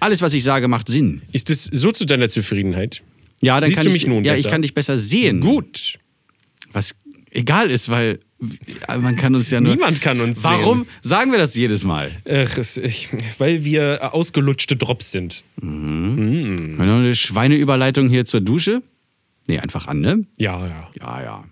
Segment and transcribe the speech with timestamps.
[0.00, 1.22] Alles, was ich sage, macht Sinn.
[1.32, 3.02] Ist das so zu deiner Zufriedenheit?
[3.40, 4.46] Ja, dann Siehst kann du ich, mich nun Ja, besser?
[4.46, 5.40] ich kann dich besser sehen.
[5.40, 5.98] Gut.
[6.72, 6.94] Was
[7.30, 8.18] egal ist, weil
[8.88, 9.74] man kann uns ja nur.
[9.74, 12.10] Niemand kann uns Warum sagen wir das jedes Mal?
[12.28, 15.44] Ach, ich, weil wir ausgelutschte Drops sind.
[15.60, 18.82] Wir noch eine Schweineüberleitung hier zur Dusche?
[19.46, 20.24] Nee, einfach an, ne?
[20.36, 20.90] Ja, ja.
[21.00, 21.44] Ja, ja.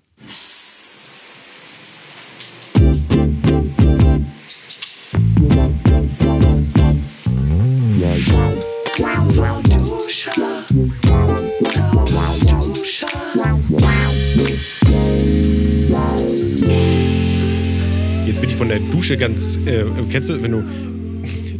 [18.27, 19.57] Jetzt bin ich von der Dusche ganz.
[19.67, 20.65] Äh, kennst du, wenn du.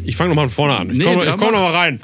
[0.05, 0.91] Ich fange nochmal von vorne an.
[0.91, 1.51] Ich Nee, komme komm mach.
[1.53, 2.01] noch mal rein.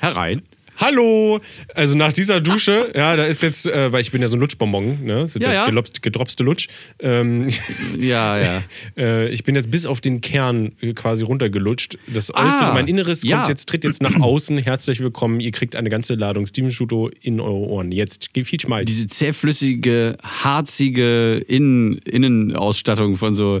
[0.00, 0.42] Herein.
[0.80, 1.40] Hallo!
[1.74, 4.40] Also nach dieser Dusche, ja, da ist jetzt, äh, weil ich bin ja so ein
[4.40, 5.26] Lutschbonbon, ne?
[5.26, 5.82] Sind Ja, der ja.
[6.00, 6.68] gedropste Lutsch.
[7.00, 7.50] Ähm,
[7.98, 8.62] Ja, ja.
[8.96, 11.98] äh, ich bin jetzt bis auf den Kern äh, quasi runtergelutscht.
[12.06, 13.36] Das Äußere, Ah, mein Inneres ja.
[13.36, 14.56] kommt jetzt, tritt jetzt nach außen.
[14.56, 15.40] Herzlich willkommen.
[15.40, 17.92] Ihr kriegt eine ganze Ladung Steven Schuto in eure Ohren.
[17.92, 18.86] Jetzt viel Schmalz.
[18.86, 23.60] Diese zähflüssige, harzige Innen Innenausstattung von so.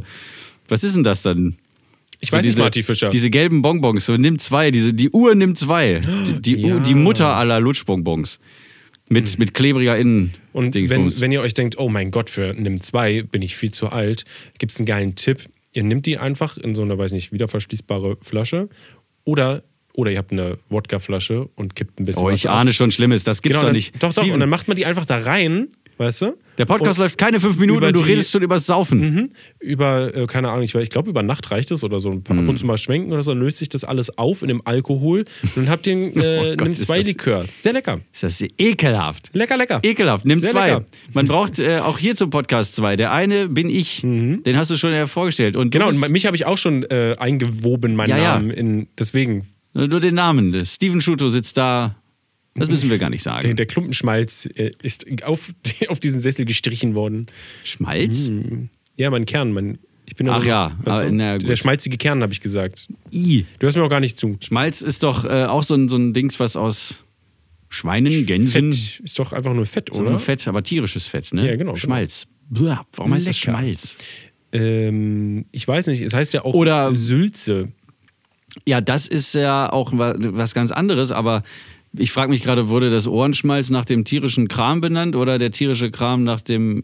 [0.68, 1.56] Was ist denn das dann?
[2.20, 3.10] Ich So weiß nicht, diese, Marty Fischer.
[3.10, 6.00] Diese gelben Bonbons, so nimm zwei, diese, die Uhr nimmt zwei.
[6.26, 6.74] Die, die, Ja.
[6.74, 8.38] Uhr, die Mutter aller Lutschbonbons.
[9.08, 10.34] Mit, mit klebriger Innen.
[10.52, 13.72] Und wenn, wenn ihr euch denkt, oh mein Gott, für Nimm 2 bin ich viel
[13.72, 14.24] zu alt,
[14.58, 15.48] gibt es einen geilen Tipp.
[15.72, 18.68] Ihr nehmt die einfach in so eine, weiß nicht, wiederverschließbare Flasche
[19.24, 23.24] oder, oder ihr habt eine Wodkaflasche und kippt ein bisschen oh, ich ahne schon Schlimmes,
[23.24, 23.94] das gibt's Genau, doch nicht.
[23.96, 25.68] Doch, doch, Steven, und dann macht man die einfach da rein,
[26.00, 26.32] weißt du?
[26.58, 29.00] der Podcast und läuft keine fünf Minuten über und du die- redest schon übers Saufen.
[29.00, 29.30] Mhm.
[29.60, 32.10] Über, äh, keine Ahnung, ich, ich glaube, über Nacht reicht es oder so.
[32.10, 32.42] Ein paar, Mhm.
[32.42, 34.60] Ab und zu mal schwenken oder so, dann löst sich das alles auf in dem
[34.66, 37.44] Alkohol und dann habt ihr einen äh, Oh Gott, Nimm ist 2 das- Likör.
[37.60, 38.00] Sehr lecker.
[38.12, 39.30] Ist das ekelhaft.
[39.32, 39.80] Lecker, lecker.
[39.82, 40.24] Ekelhaft.
[40.26, 40.68] Nimm Sehr zwei.
[40.72, 40.84] lecker.
[41.14, 42.96] Man braucht äh, auch hier zum Podcast zwei.
[42.96, 44.00] Der eine bin ich.
[44.02, 45.56] Den hast du schon ja vorgestellt.
[45.56, 48.34] Und Genau, und mich habe ich auch schon äh, eingewoben, meinen Ja, ja.
[48.34, 48.50] Namen.
[48.50, 50.64] In, deswegen, Nur den Namen.
[50.66, 51.94] Steven Schuto sitzt da.
[52.54, 53.56] Das müssen wir gar nicht Der, sagen.
[53.56, 55.52] der Klumpenschmalz äh, ist auf,
[55.88, 57.26] auf diesen Sessel gestrichen worden.
[57.64, 58.30] Schmalz?
[58.96, 59.78] Ja, mein Kern, mein.
[60.06, 61.10] Ich bin Ach ja, du?
[61.12, 62.88] na der schmalzige Kern, habe ich gesagt.
[63.12, 63.46] I.
[63.60, 64.36] Du hörst mir auch gar nicht zu.
[64.40, 67.04] Schmalz ist doch äh, auch so ein, so ein Dings, was aus
[67.68, 68.72] Schweinen, Gänsen.
[68.72, 70.10] Fett ist doch einfach nur Fett, oder?
[70.10, 71.46] ein Fett, aber tierisches Fett, ne?
[71.48, 72.26] Ja, genau, Schmalz.
[72.48, 73.56] Blah, warum heißt das Lecker.
[73.58, 73.96] Schmalz?
[74.52, 77.68] Ähm, ich weiß nicht, es heißt ja auch Oder- Sülze.
[78.66, 81.44] Ja, das ist ja auch wa- was ganz anderes, aber
[81.96, 85.90] ich frage mich gerade, wurde das Ohrenschmalz nach dem tierischen Kram benannt oder der tierische
[85.90, 86.82] Kram nach dem.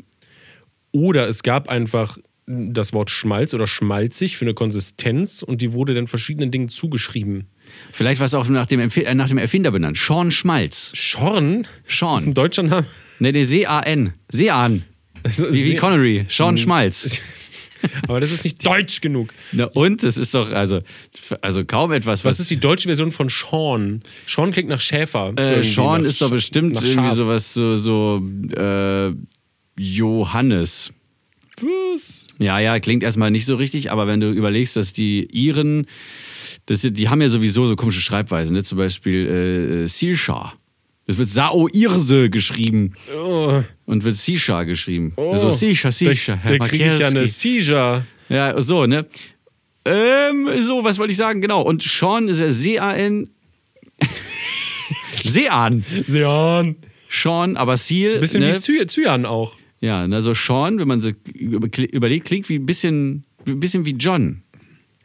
[0.92, 5.94] Oder es gab einfach das Wort Schmalz oder schmalzig für eine Konsistenz und die wurde
[5.94, 7.46] dann verschiedenen Dingen zugeschrieben.
[7.92, 9.96] Vielleicht war es auch nach dem, äh, nach dem Erfinder benannt.
[9.98, 10.92] Sean Schmalz.
[10.94, 11.66] Schorn?
[11.86, 12.14] Schorn.
[12.14, 12.86] Ist das ein deutscher Name?
[13.18, 14.12] Ne, der C-A-N.
[14.30, 14.84] Sean.
[15.24, 16.24] Wie, wie See- Connery.
[16.28, 17.20] Sean Schmalz.
[18.09, 19.32] Aber das ist nicht deutsch genug.
[19.53, 20.81] Na, und es ist doch, also,
[21.41, 22.34] also kaum etwas, was.
[22.34, 24.03] Was ist die deutsche Version von Sean?
[24.26, 25.32] Sean klingt nach Schäfer.
[25.37, 28.22] Äh, Sean nach ist doch bestimmt irgendwie sowas, so, so
[28.56, 29.12] äh,
[29.78, 30.92] Johannes.
[31.60, 32.26] Was?
[32.38, 35.86] Ja, ja, klingt erstmal nicht so richtig, aber wenn du überlegst, dass die Iren,
[36.66, 38.62] das, die haben ja sowieso so komische Schreibweisen, ne?
[38.62, 40.53] zum Beispiel äh, Sisha.
[41.06, 45.12] Das wird Sao Irse geschrieben Oh, und wird Sisha geschrieben.
[45.16, 45.30] oh.
[45.32, 47.26] Also Sisha, Sisha, Da, da kriege ich ja eine.
[47.26, 48.04] Seizure.
[48.28, 49.06] Ja, so, ne?
[49.84, 51.40] Ähm, so, was wollte ich sagen?
[51.40, 51.62] Genau.
[51.62, 53.28] Und Sean ist ja C-A-N.
[55.24, 55.84] Sean.
[56.08, 56.76] Sean.
[57.08, 58.18] Sean, aber Seal.
[58.18, 58.52] Bisschen ne?
[58.54, 59.56] wie Cyan auch.
[59.80, 64.42] Ja, also Sean, wenn man so über- überlegt, klingt wie ein bisschen, bisschen wie John.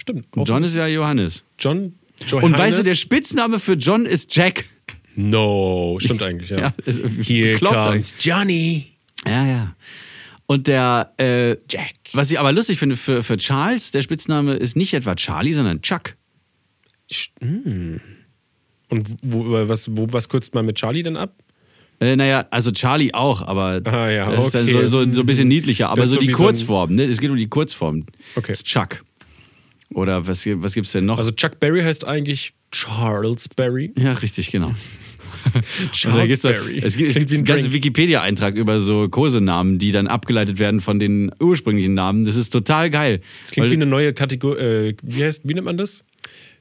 [0.01, 0.25] Stimmt.
[0.35, 1.43] Und John ist ja Johannes.
[1.59, 1.93] John.
[2.31, 2.99] Und weißt du, der Johannes?
[2.99, 4.65] Spitzname für John ist Jack.
[5.15, 6.59] No, stimmt eigentlich, ja.
[6.59, 8.87] Ja, ist Here comes Johnny.
[9.25, 9.75] Ja, ja.
[10.47, 11.93] Und der äh, Jack.
[12.13, 15.81] Was ich aber lustig finde, für, für Charles, der Spitzname ist nicht etwa Charlie, sondern
[15.81, 16.15] Chuck.
[17.41, 18.01] Und
[19.23, 21.33] wo, was, wo, was kürzt man mit Charlie denn ab?
[22.01, 24.85] Äh, naja, also Charlie auch, aber Ah, ja, das ist dann okay.
[24.87, 25.89] so, so, so ein bisschen niedlicher.
[25.89, 27.03] Aber so so die Kurzform, ne?
[27.05, 28.05] Es geht um die Kurzform.
[28.35, 28.47] Okay.
[28.51, 29.03] Das ist Chuck.
[29.93, 31.17] Oder was, was gibt's denn noch?
[31.19, 33.93] Also Chuck Berry heißt eigentlich Charles Berry.
[33.97, 34.73] ja, richtig, genau.
[35.91, 36.79] Charles Berry.
[36.83, 37.73] es gibt wie ein einen ganzen.
[37.73, 42.25] Wikipedia-Eintrag über so Kosenamen, die dann abgeleitet werden von den ursprünglichen Namen.
[42.25, 43.19] Das ist total geil.
[43.43, 44.59] Das klingt Weil wie eine neue Kategorie.
[44.59, 46.03] Äh, wie, heißt, wie nennt man das?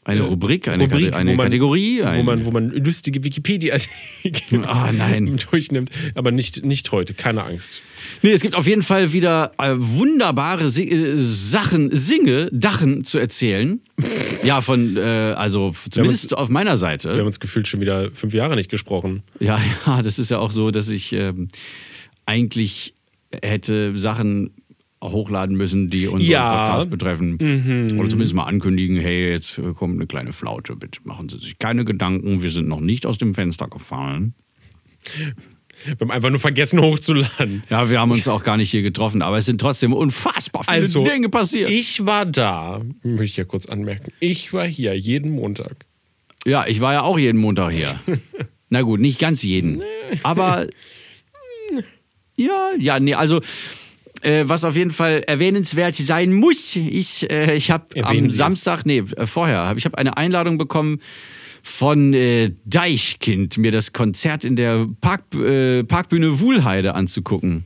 [0.02, 2.00] Eine Rubrik, eine, Rubrik, Kate- eine wo man, Kategorie.
[2.00, 3.76] Wo ein- man, wo man lustige wikipedia
[4.66, 5.36] Ah, nein.
[5.50, 5.90] durchnimmt.
[6.14, 7.82] Aber nicht, nicht heute, keine Angst.
[8.22, 13.18] Nee, es gibt auf jeden Fall wieder äh, wunderbare Si äh, Sachen, Singe, Dachen zu
[13.18, 13.80] erzählen.
[14.42, 17.10] Ja, von, äh, also zumindest auf meiner Seite.
[17.12, 19.20] Wir haben uns gefühlt schon wieder fünf Jahre nicht gesprochen.
[19.38, 21.48] Ja, ja, das ist ja auch so, dass ich ähm,
[22.24, 22.94] eigentlich
[23.42, 24.50] hätte Sachen
[25.02, 26.66] hochladen müssen, die unseren Ja.
[26.70, 27.34] Podcast betreffen.
[27.98, 31.84] Oder zumindest mal ankündigen, hey, jetzt kommt eine kleine Flaute, bitte machen Sie sich keine
[31.84, 34.34] Gedanken, wir sind noch nicht aus dem Fenster gefallen.
[35.84, 37.62] Wir haben einfach nur vergessen hochzuladen.
[37.70, 40.76] Ja, wir haben uns auch gar nicht hier getroffen, aber es sind trotzdem unfassbar viele
[40.76, 41.70] Also, Dinge passiert.
[41.70, 44.12] Ich war da, möchte ich ja kurz anmerken.
[44.20, 45.86] Ich war hier jeden Montag.
[46.46, 47.88] Ja, ich war ja auch jeden Montag hier.
[48.68, 49.80] Na gut, nicht ganz jeden.
[50.22, 50.66] Aber
[52.36, 53.40] ja, ja, nee, also
[54.22, 58.30] äh, was auf jeden Fall erwähnenswert sein muss, ist, äh, ich habe am.
[58.30, 61.00] Samstag, nee, äh, vorher, hab, ich habe eine Einladung bekommen
[61.62, 67.64] von äh, Deichkind, mir das Konzert in der Park, äh, Parkbühne Wuhlheide anzugucken.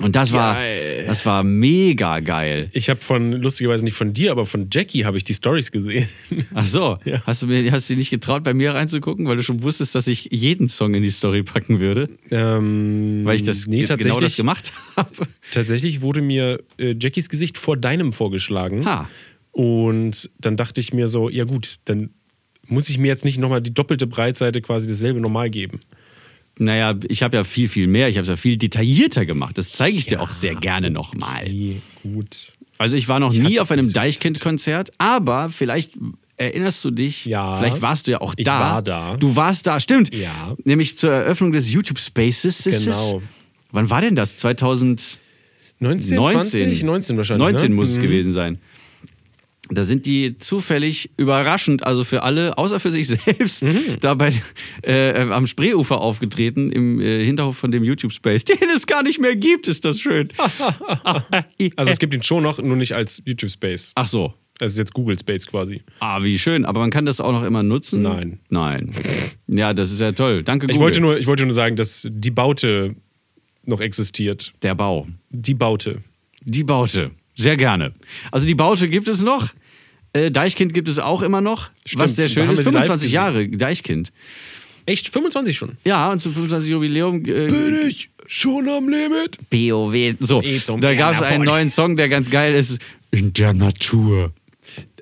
[0.00, 1.04] Und das war, Geil.
[1.06, 2.68] das war mega geil.
[2.72, 6.08] Ich habe von, lustigerweise nicht von dir, aber von Jackie habe ich die Stories gesehen.
[6.54, 7.22] Ach so, Ja.
[7.26, 10.06] hast du mir, hast du nicht getraut, bei mir reinzugucken, weil du schon wusstest, dass
[10.08, 12.08] ich jeden Song in die Story packen würde?
[12.30, 15.10] Ähm, Weil ich das nee, genau das gemacht habe.
[15.52, 18.84] Tatsächlich wurde mir äh, Jackies Gesicht vor deinem vorgeschlagen.
[18.86, 19.08] Ha.
[19.52, 22.10] Und dann dachte ich mir so, ja gut, dann
[22.70, 25.80] muss ich mir jetzt nicht nochmal die doppelte Breitseite quasi dasselbe normal geben.
[26.58, 28.08] Naja, ich habe ja viel, viel mehr.
[28.08, 29.56] Ich habe es ja viel detaillierter gemacht.
[29.58, 31.44] Das zeige ich dir auch sehr gerne nochmal.
[31.48, 32.52] Nee, gut.
[32.78, 35.92] Also ich war noch Ich nie auf einem Deichkind-Konzert, aber vielleicht
[36.36, 37.56] erinnerst du dich, Ja.
[37.58, 38.58] vielleicht warst du ja auch Ich da.
[38.60, 39.16] war da.
[39.16, 40.14] Du warst da, stimmt.
[40.14, 40.56] Ja.
[40.64, 42.64] Nämlich zur Eröffnung des YouTube Spaces.
[42.64, 43.22] Genau.
[43.72, 44.36] Wann war denn das?
[44.36, 45.18] 2019?
[45.80, 46.82] 19, 20?
[46.82, 47.42] 19 wahrscheinlich.
[47.46, 47.74] 19 ne?
[47.74, 48.02] muss es Mhm.
[48.02, 48.58] gewesen sein.
[49.72, 53.78] Da sind die zufällig überraschend, also für alle, außer für sich selbst, Mhm.
[54.00, 54.32] dabei
[54.82, 59.36] äh, am Spreeufer aufgetreten, im äh, Hinterhof von dem YouTube-Space, den es gar nicht mehr
[59.36, 60.28] gibt, ist das schön.
[61.76, 63.92] Also es gibt ihn schon noch, nur nicht als YouTube-Space.
[63.94, 64.34] Ach so.
[64.58, 65.80] Das ist jetzt Google Space quasi.
[66.00, 66.66] Ah, wie schön.
[66.66, 68.02] Aber man kann das auch noch immer nutzen?
[68.02, 68.40] Nein.
[68.50, 68.92] Nein.
[69.46, 70.42] Ja, das ist ja toll.
[70.42, 70.82] Danke, Ich Google.
[70.84, 72.94] wollte, nur, ich wollte nur sagen, dass die Baute
[73.64, 74.52] noch existiert.
[74.62, 75.06] Der Bau.
[75.30, 75.98] Die Baute.
[76.42, 77.10] Die Baute.
[77.36, 77.94] Sehr gerne.
[78.32, 79.48] Also die Baute gibt es noch.
[80.12, 81.70] Äh, Deichkind gibt es auch immer noch.
[81.84, 82.50] Stimmt, was sehr schön ist.
[82.50, 83.14] wir sie live 25 gesehen.
[83.14, 84.12] Jahre Deichkind.
[84.86, 85.08] Echt?
[85.10, 85.76] 25 schon?
[85.84, 86.70] Ja, und zum 25.
[86.70, 87.24] Jubiläum.
[87.24, 87.46] Äh,
[87.88, 89.38] ich schon am Limit?
[89.50, 90.16] BOW.
[90.20, 92.80] So, zum da gab es einen neuen Song, der ganz geil ist.
[93.10, 94.32] In der Natur.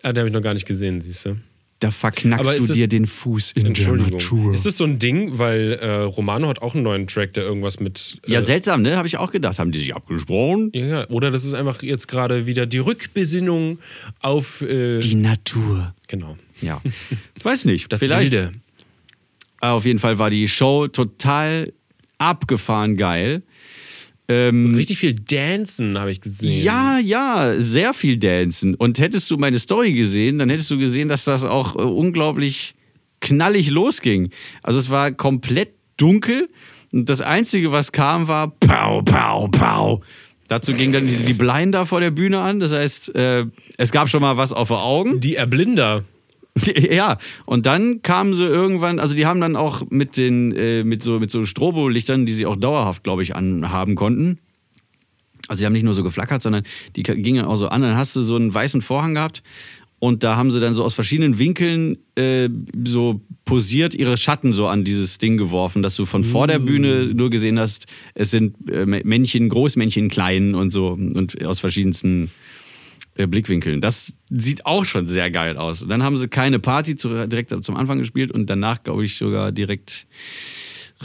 [0.02, 1.36] Ah, den habe ich noch gar nicht gesehen, siehst du.
[1.80, 4.52] Da verknackst du dir den Fuß in der Natur.
[4.52, 7.78] Ist das so ein Ding, weil äh, Romano hat auch einen neuen Track, der irgendwas
[7.78, 8.18] mit.
[8.26, 8.96] Äh, ja, seltsam, ne?
[8.96, 9.60] Habe ich auch gedacht.
[9.60, 10.70] Haben die sich abgesprochen?
[10.74, 11.08] ja, ja.
[11.08, 13.78] Oder das ist einfach jetzt gerade wieder die Rückbesinnung
[14.20, 14.60] auf.
[14.62, 15.94] Äh, Die Natur.
[16.08, 16.36] genau.
[16.62, 16.82] Ja.
[17.36, 17.92] Ich weiß nicht.
[17.92, 18.32] Das vielleicht.
[18.32, 18.52] Wilde.
[19.60, 21.72] Aber Auf jeden Fall war die Show total
[22.18, 23.42] abgefahren geil.
[24.28, 26.62] Ähm, Richtig viel Dancen habe ich gesehen.
[26.62, 28.74] ja, ja, sehr viel Dancen.
[28.74, 32.74] Und hättest du meine Story gesehen, dann hättest du gesehen, dass das auch äh, unglaublich
[33.20, 34.30] knallig losging.
[34.62, 36.48] Also es war komplett dunkel
[36.92, 40.02] und das Einzige, was kam, war Pau, Pau, Pau.
[40.48, 42.60] Dazu ging dann diese, die Blinder vor der Bühne an.
[42.60, 43.44] Das heißt, äh,
[43.76, 45.20] es gab schon mal was auf den Augen.
[45.20, 46.04] Die Erblinder.
[46.90, 51.02] Ja, und dann kamen sie irgendwann, also die haben dann auch mit den, äh, mit
[51.02, 54.38] so, mit so Strobolichtern, die sie auch dauerhaft, glaube ich, anhaben konnten.
[55.48, 56.64] Also die haben nicht nur so geflackert, sondern
[56.96, 57.82] die gingen auch so an.
[57.82, 59.42] Dann hast du so einen weißen Vorhang gehabt
[59.98, 62.48] und da haben sie dann so aus verschiedenen Winkeln äh,
[62.84, 67.06] so posiert ihre Schatten so an dieses Ding geworfen, dass du von vor der Bühne
[67.14, 72.30] nur gesehen hast, es sind äh, Männchen, Großmännchen, klein und so und aus verschiedensten
[73.18, 73.80] äh, Blickwinkeln.
[73.80, 75.82] Das sieht auch schon sehr geil aus.
[75.82, 79.16] Und dann haben sie keine Party zu, direkt zum Anfang gespielt und danach, glaube ich,
[79.16, 80.06] sogar direkt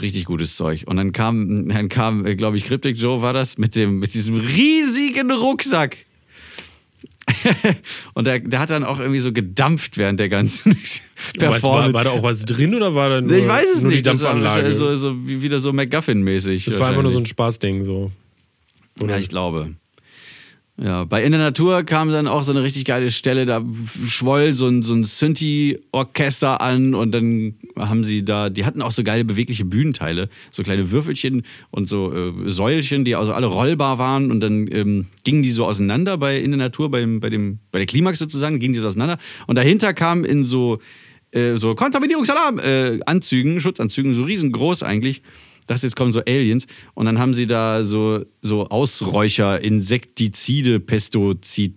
[0.00, 0.84] richtig gutes Zeug.
[0.86, 4.14] Und dann kam, dann kam, äh, glaube ich, Cryptic Joe war das, mit, dem, mit
[4.14, 5.98] diesem riesigen Rucksack.
[8.14, 11.00] und der, der hat dann auch irgendwie so gedampft während der ganzen Was,
[11.40, 11.92] war, Performance.
[11.94, 14.00] war da auch was drin oder war da nur, ich weiß es nur nicht.
[14.00, 14.72] die Das war Dampfanlage?
[14.74, 16.64] so, so, wie- wieder so MacGuffin-mäßig.
[16.64, 17.26] das war einfach nur so ein.
[17.26, 17.84] Spaßding.
[17.84, 18.10] So.
[19.06, 19.74] Ja, ich glaube.
[20.76, 23.62] Ja, bei In der Natur kam dann auch so eine richtig geile Stelle, da
[24.08, 28.90] schwoll so ein, so ein Synthi-Orchester an und dann haben sie da, die hatten auch
[28.90, 33.98] so geile bewegliche Bühnenteile, so kleine Würfelchen und so äh, Säulchen, die also alle rollbar
[34.00, 37.30] waren und dann ähm, gingen die so auseinander bei In der Natur, bei, dem, bei,
[37.30, 40.80] dem, bei der Klimax sozusagen, gingen die so auseinander und dahinter kam in so,
[41.30, 45.22] äh, so Kontaminierungsalarm-Anzügen, Schutzanzügen, so riesengroß eigentlich,
[45.66, 51.74] das jetzt kommen so Aliens und dann haben sie da so, so Ausräucher, Insektizide, Pestozid.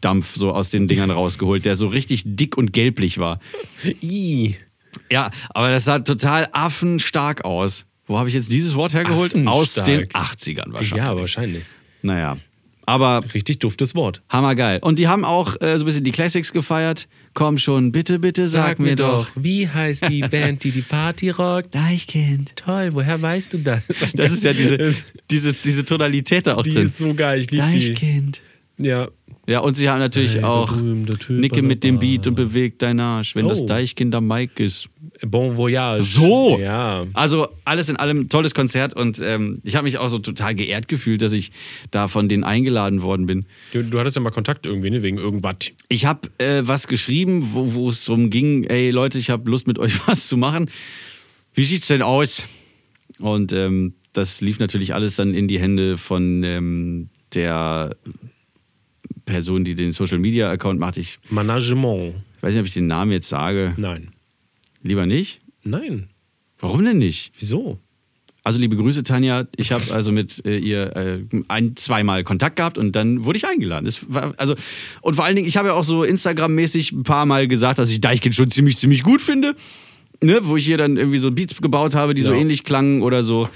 [0.00, 3.38] Dampf so aus den Dingern rausgeholt, der so richtig dick und gelblich war.
[4.02, 4.56] I.
[5.10, 7.84] Ja, aber das sah total affenstark aus.
[8.06, 9.34] Wo habe ich jetzt dieses Wort hergeholt?
[9.46, 10.66] Aus den Affenstark.
[10.66, 11.04] 80ern wahrscheinlich.
[11.04, 11.64] Ja, wahrscheinlich.
[12.02, 12.38] Naja.
[12.90, 14.22] Aber Richtig duftes Wort.
[14.28, 14.78] hammergeil.
[14.82, 17.08] Und die haben auch äh, so ein bisschen die Classics gefeiert.
[17.32, 19.28] Komm schon, bitte, bitte sag, mir doch.
[19.36, 21.74] wie heißt die Band, die die Party rockt?
[21.74, 22.56] Deichkind.
[22.56, 23.82] Toll, woher weißt du das?
[24.14, 24.92] Das ist ja diese,
[25.30, 26.86] diese, diese Tonalität da auch Die drin.
[26.86, 27.86] ist so geil, ich liebe die.
[27.88, 28.40] Deichkind.
[28.82, 29.08] Ja,
[29.46, 30.72] Ja, und sie haben natürlich Hey, auch
[31.28, 31.98] Nicke mit dem.
[31.98, 33.66] Beat und bewegt dein Arsch, wenn das Oh.
[33.66, 34.88] Deichkind am Mike ist.
[35.26, 36.02] Bon Voyage.
[36.04, 36.58] So!
[36.58, 37.04] Ja.
[37.14, 40.88] Also alles in allem tolles Konzert und ähm, ich habe mich auch so total geehrt
[40.88, 41.50] gefühlt, dass ich
[41.90, 43.44] da von denen eingeladen worden bin.
[43.72, 45.02] Du, du hattest ja mal Kontakt irgendwie, ne?
[45.02, 45.56] Wegen irgendwas.
[45.88, 49.66] Ich habe äh, was geschrieben, wo, wo es darum ging, ey Leute, ich habe Lust
[49.66, 50.70] mit euch was zu machen.
[51.54, 52.44] Wie sieht's denn aus?
[53.18, 57.94] Und ähm, das lief natürlich alles dann in die Hände von ähm, der
[59.30, 60.96] Person, die den Social Media Account macht.
[60.98, 62.14] Ich Management.
[62.40, 63.74] weiß nicht, ob ich den Namen jetzt sage.
[63.76, 64.08] Nein.
[64.82, 65.40] Lieber nicht.
[65.64, 66.08] Nein.
[66.60, 67.32] Warum denn nicht?
[67.38, 67.78] Wieso?
[68.42, 69.46] Also liebe Grüße, Tanja.
[69.56, 71.18] Ich habe also mit äh, ihr äh,
[71.48, 73.84] ein, zweimal Kontakt gehabt und dann wurde ich eingeladen.
[73.84, 74.54] Das war, also,
[75.02, 77.90] und vor allen Dingen, ich habe ja auch so Instagram-mäßig ein paar Mal gesagt, dass
[77.90, 79.54] ich Deichkind schon ziemlich, ziemlich gut finde.
[80.22, 80.40] Ne?
[80.42, 82.38] Wo ich hier dann irgendwie so Beats gebaut habe, die so Ja.
[82.40, 83.48] ähnlich klangen oder so.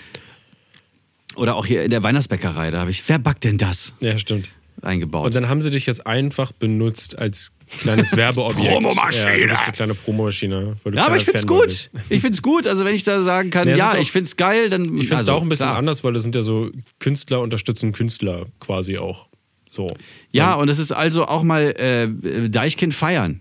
[1.37, 3.95] Oder auch hier in der Weihnachtsbäckerei, da habe ich, wer backt denn das?
[4.00, 4.49] Ja, stimmt.
[4.85, 5.26] Eingebaut.
[5.26, 8.73] Und dann haben sie dich jetzt einfach benutzt als kleines Werbeobjekt.
[8.73, 9.38] Promomaschine.
[9.38, 10.76] Ja, du bist eine kleine Promomaschine.
[10.93, 11.67] ja, aber ich find's Fanboy gut.
[11.69, 11.91] bist.
[12.09, 12.67] Ich find's gut.
[12.67, 14.85] Also wenn ich da sagen kann, Ja, es ja, ich find's geil, dann.
[14.85, 15.79] Ich finde es also, auch ein bisschen klar.
[15.79, 19.26] anders, weil das sind ja so Künstler unterstützen Künstler quasi auch.
[19.69, 19.88] So.
[20.31, 23.41] Ja, und es ist also auch mal äh, Deichkind feiern.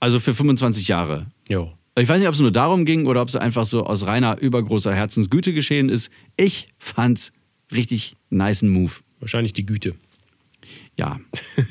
[0.00, 1.26] Also für 25 Jahre.
[1.48, 1.72] Jo.
[1.96, 4.38] Ich weiß nicht, ob es nur darum ging oder ob es einfach so aus reiner
[4.40, 6.10] übergroßer Herzensgüte geschehen ist.
[6.36, 7.32] Ich fand's
[7.70, 8.92] richtig niceen Move.
[9.20, 9.94] Wahrscheinlich die Güte.
[10.98, 11.18] Ja,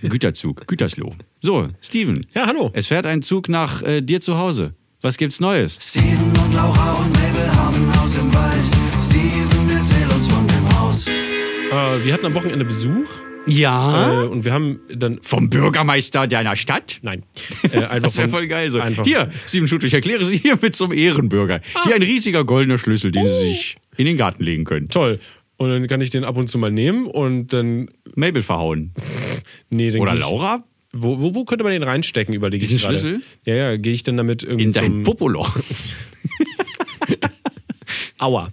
[0.02, 1.14] Güterzug, Gütersloh.
[1.42, 2.26] So, Steven.
[2.34, 2.72] Ja, hallo.
[2.74, 4.74] Es fährt ein Zug nach äh, dir zu Hause.
[5.02, 5.78] Was gibt's Neues?
[5.82, 8.66] Steven und Laura und Mabel haben ein Haus im Wald.
[9.00, 11.08] Steven, erzähl uns von dem Haus.
[11.08, 13.08] Äh, wir hatten am Wochenende Besuch
[13.48, 14.24] Ja.
[14.24, 15.20] äh, und wir haben dann.
[15.22, 17.00] Vom Bürgermeister deiner Stadt?
[17.04, 17.24] Nein.
[17.72, 18.70] Äh, einfach Das wäre voll geil.
[18.70, 18.80] So.
[18.82, 21.62] Einfach, Hier, Steven Schutt, ich erkläre Sie hiermit zum Ehrenbürger.
[21.86, 24.90] Hier ein riesiger goldener Schlüssel, den Sie sich in den Garten legen können.
[24.90, 25.20] Toll.
[25.62, 27.88] Und dann kann ich den ab und zu mal nehmen und dann.
[28.16, 28.92] Mabel verhauen.
[29.70, 30.64] Nee, Oder ich- Laura?
[30.92, 32.98] Wo, wo, wo könnte man den reinstecken, überlege ich Diesen gerade.
[33.00, 33.22] Schlüssel?
[33.46, 35.04] Ja, ja, gehe ich dann damit irgendwie In dein.
[35.04, 35.56] Popoloch.
[38.22, 38.50] Aua.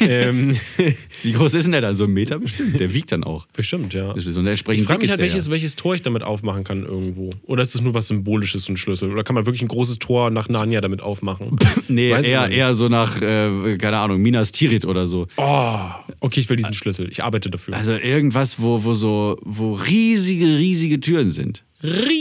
[0.00, 0.58] ähm,
[1.22, 1.94] Wie groß ist denn der dann?
[1.94, 2.80] So ein Meter bestimmt?
[2.80, 3.46] Der wiegt dann auch.
[3.48, 4.12] bestimmt, ja.
[4.12, 6.84] Und entsprechend Ich frage mich halt, ist der welches, welches Tor ich damit aufmachen kann
[6.84, 7.28] irgendwo.
[7.42, 9.12] Oder ist es nur was Symbolisches, so ein Schlüssel?
[9.12, 11.56] Oder kann man wirklich ein großes Tor nach Narnia damit aufmachen?
[11.62, 11.68] Ja.
[11.90, 15.26] Nee, Weiß eher, eher so nach, äh, keine Ahnung, Minas Tirith oder so.
[15.36, 15.78] Oh,
[16.20, 17.08] okay, ich will diesen Schlüssel.
[17.10, 17.74] Ich arbeite dafür.
[17.74, 21.64] Also irgendwas, wo, wo so, wo riesige, riesige Türen sind.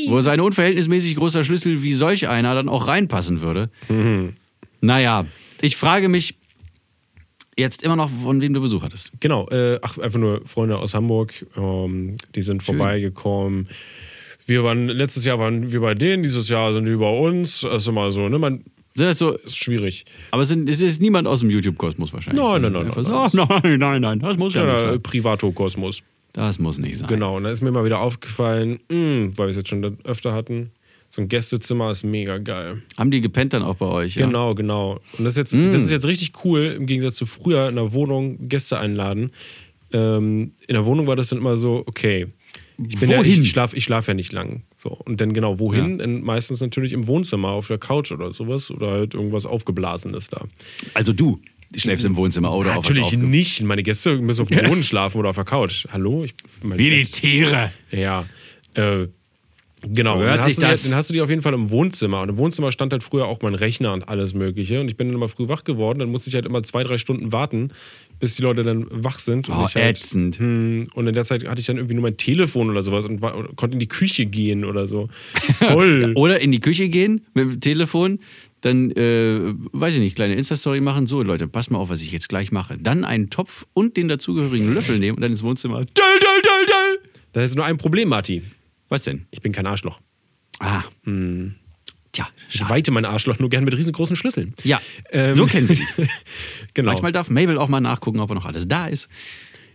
[0.07, 3.69] Wo sein unverhältnismäßig großer Schlüssel wie solch einer dann auch reinpassen würde.
[3.89, 4.33] Mhm.
[4.81, 5.25] Naja,
[5.61, 6.35] ich frage mich
[7.57, 9.11] jetzt immer noch, von wem du Besuch hattest.
[9.19, 13.67] Genau, äh, ach, einfach nur Freunde aus Hamburg, ähm, die sind vorbeigekommen.
[14.45, 17.61] Wir waren, letztes Jahr waren wir bei denen, dieses Jahr sind die bei uns.
[17.61, 18.39] Das ist immer so, ne?
[18.39, 18.63] Man,
[18.95, 20.05] Sind das so, ist schwierig.
[20.31, 22.41] aber es, sind, es ist niemand aus dem YouTube-Kosmos wahrscheinlich.
[22.41, 24.91] Nein, sondern nein, nein, einfach so, oh, nein, nein, nein, das muss ja, nicht Ja,
[24.91, 25.01] sein.
[25.03, 26.01] Privato-Kosmos.
[26.33, 27.07] Das muss nicht sein.
[27.07, 30.33] Genau, und da ist mir mal wieder aufgefallen, mh, weil wir es jetzt schon öfter
[30.33, 30.71] hatten,
[31.09, 32.81] so ein Gästezimmer ist mega geil.
[32.97, 34.15] Haben die gepennt dann auch bei euch?
[34.15, 34.25] Ja?
[34.27, 34.99] Genau, genau.
[35.17, 35.71] Und das ist, jetzt, Mm.
[35.71, 39.31] das ist jetzt richtig cool, im Gegensatz zu früher in der Wohnung Gäste einladen.
[39.93, 42.27] Ähm, in der Wohnung war das dann immer so, okay,
[42.87, 44.61] ich bin ja, ich schlafe ich schlaf ja nicht lang.
[44.75, 44.89] So.
[44.89, 45.97] Und dann genau, wohin?
[45.97, 48.69] Dann meistens natürlich im Wohnzimmer, auf der Couch oder sowas.
[48.69, 50.45] Oder halt irgendwas Aufgeblasenes da.
[50.93, 51.39] Also du
[51.75, 53.63] schläfst im Wohnzimmer oder auf natürlich aufge- nicht.
[53.63, 55.87] Meine Gäste müssen auf dem Boden schlafen oder auf der Couch.
[55.91, 56.23] Hallo?
[56.25, 57.71] Ich, Wie die Tiere.
[57.91, 58.25] Ja.
[58.75, 59.07] Äh,
[59.81, 60.17] genau.
[60.19, 61.69] Hört Dann hast, sich du die, das- dann hast du die auf jeden Fall im
[61.69, 62.21] Wohnzimmer.
[62.21, 64.79] Und im Wohnzimmer stand halt früher auch mein Rechner und alles Mögliche.
[64.81, 65.99] Und ich bin dann immer früh wach geworden.
[65.99, 67.71] Dann musste ich halt immer zwei, drei Stunden warten,
[68.19, 69.49] bis die Leute dann wach sind.
[69.49, 70.39] Und Oh, ich halt, ätzend.
[70.39, 73.21] Hm, und in der Zeit hatte ich dann irgendwie nur mein Telefon oder sowas und
[73.21, 75.09] war, konnte in die Küche gehen oder so.
[75.59, 76.13] Toll.
[76.15, 78.19] Oder in die Küche gehen mit dem Telefon,
[78.61, 81.05] dann, äh, weiß ich nicht, kleine Insta-Story machen.
[81.05, 82.77] So, Leute, passt mal auf, was ich jetzt gleich mache.
[82.79, 85.77] Dann einen Topf und den dazugehörigen Löffel nehmen und dann ins Wohnzimmer.
[85.77, 87.09] Döll, döll, döll, döll.
[87.33, 88.41] Das ist nur ein Problem, Marti.
[88.89, 89.27] Was denn?
[89.31, 89.99] Ich bin kein Arschloch.
[90.59, 90.83] Ah.
[92.11, 94.53] Tja, Ich weite mein Arschloch nur gern mit riesengroßen Schlüsseln.
[94.63, 95.87] Ja, Ähm, so kennen wir sich.
[96.73, 96.91] Genau.
[96.91, 99.07] Manchmal darf Mabel auch mal nachgucken, ob noch alles da ist.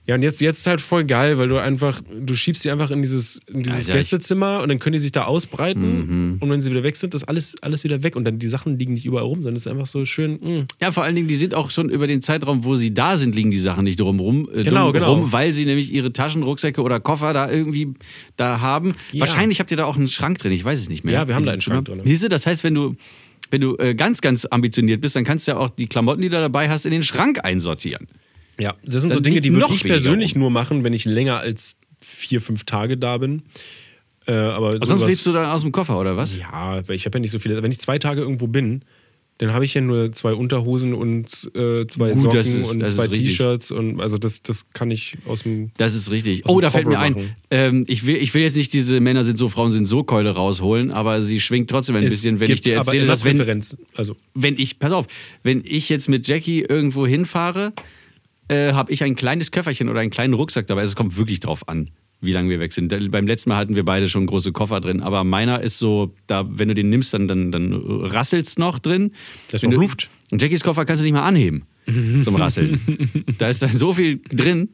[0.04, 2.90] Ja, und jetzt, jetzt ist halt voll geil, weil du einfach, du schiebst die einfach
[2.90, 6.60] in dieses, in dieses Alter, Gästezimmer und dann können die sich da ausbreiten und wenn
[6.60, 9.04] sie wieder weg sind, ist alles, alles wieder weg und dann die Sachen liegen nicht
[9.04, 10.32] überall rum, sondern es ist einfach so schön.
[10.42, 10.64] mm.
[10.80, 13.36] Ja, vor allen Dingen, die sind auch schon über den Zeitraum, wo sie da sind,
[13.36, 15.14] liegen die Sachen nicht drumrum, äh, Genau, drum, genau.
[15.14, 17.94] rum, weil sie nämlich ihre Taschen, Rucksäcke oder Koffer da irgendwie
[18.36, 18.90] da haben.
[19.12, 19.20] Ja.
[19.20, 21.14] Wahrscheinlich habt ihr da auch einen Schrank drin, ich weiß es nicht mehr.
[21.14, 22.00] Ja, wir haben da einen Schrank drin.
[22.04, 22.96] Siehst du, das heißt, wenn du,
[23.52, 26.28] wenn du äh, ganz, ganz ambitioniert bist, dann kannst du ja auch die Klamotten, die
[26.28, 28.08] du dabei hast, in den Schrank einsortieren.
[28.58, 30.40] Ja, das sind so Dinge, die würde ich persönlich rum.
[30.40, 33.42] nur machen, wenn ich länger als vier, fünf Tage da bin.
[34.26, 36.36] Äh, aber Aber sonst lebst du dann aus dem Koffer, oder was?
[36.36, 37.62] Ja, ich habe ja nicht so viele.
[37.62, 38.82] Wenn ich zwei Tage irgendwo bin,
[39.38, 43.08] dann habe ich ja nur zwei Unterhosen und äh, zwei Gut, Socken ist- und zwei.
[43.08, 45.72] T-Shirts und also das, das kann ich aus dem.
[45.78, 46.44] Das ist richtig.
[46.46, 47.34] Oh, da fällt mir ein.
[47.50, 50.30] Ähm, ich, will, ich will jetzt nicht diese Männer sind so, Frauen sind so Keule
[50.30, 53.40] rausholen, aber sie schwingt trotzdem ein Es bisschen, wenn ich dir erzähle, dass wenn.
[53.96, 55.06] Also wenn ich, pass auf,
[55.42, 57.72] wenn ich jetzt mit Jackie irgendwo hinfahre,
[58.48, 60.82] äh, habe ich ein kleines Köfferchen oder einen kleinen Rucksack dabei.
[60.82, 62.92] Also es kommt wirklich drauf an, wie lange wir weg sind.
[62.92, 66.14] Da, beim letzten Mal hatten wir beide schon große Koffer drin, aber meiner ist so,
[66.26, 69.12] da, wenn du den nimmst, dann, dann, dann rasselt's noch drin.
[69.50, 70.08] Da ist Luft.
[70.30, 71.64] Und Jackies Koffer kannst du nicht mal anheben
[72.22, 72.80] zum Rasseln.
[73.38, 74.70] da ist dann so viel drin.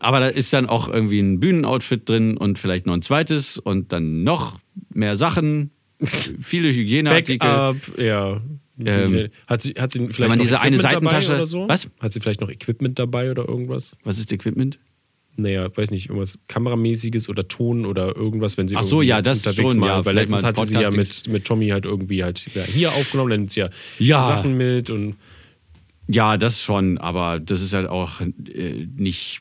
[0.00, 3.92] Aber da ist dann auch irgendwie ein Bühnenoutfit drin und vielleicht noch ein zweites und
[3.92, 4.58] dann noch
[4.92, 5.70] mehr Sachen,
[6.40, 7.48] viele Hygieneartikel.
[7.48, 8.40] Backup, ja.
[8.78, 11.46] Ähm, hat, sie, hat sie vielleicht wenn man noch diese eine Equipment dabei Seitentasche- oder
[11.46, 11.68] so?
[11.68, 11.88] Was?
[12.00, 13.96] Hat sie vielleicht noch Equipment dabei oder irgendwas?
[14.02, 14.78] Was ist Equipment?
[15.36, 19.38] Naja, weiß nicht, irgendwas Kameramäßiges oder Ton oder irgendwas, wenn sie Ach so, ja, das
[19.38, 22.46] unterwegs schon, mal, ja, weil letztens hatte sie ja mit, mit Tommy halt irgendwie halt
[22.54, 24.26] ja, hier aufgenommen, dann nimmt sie ja, Ja.
[24.26, 25.16] Sachen mit und
[26.06, 29.40] Ja, das schon, aber das ist halt auch äh, nicht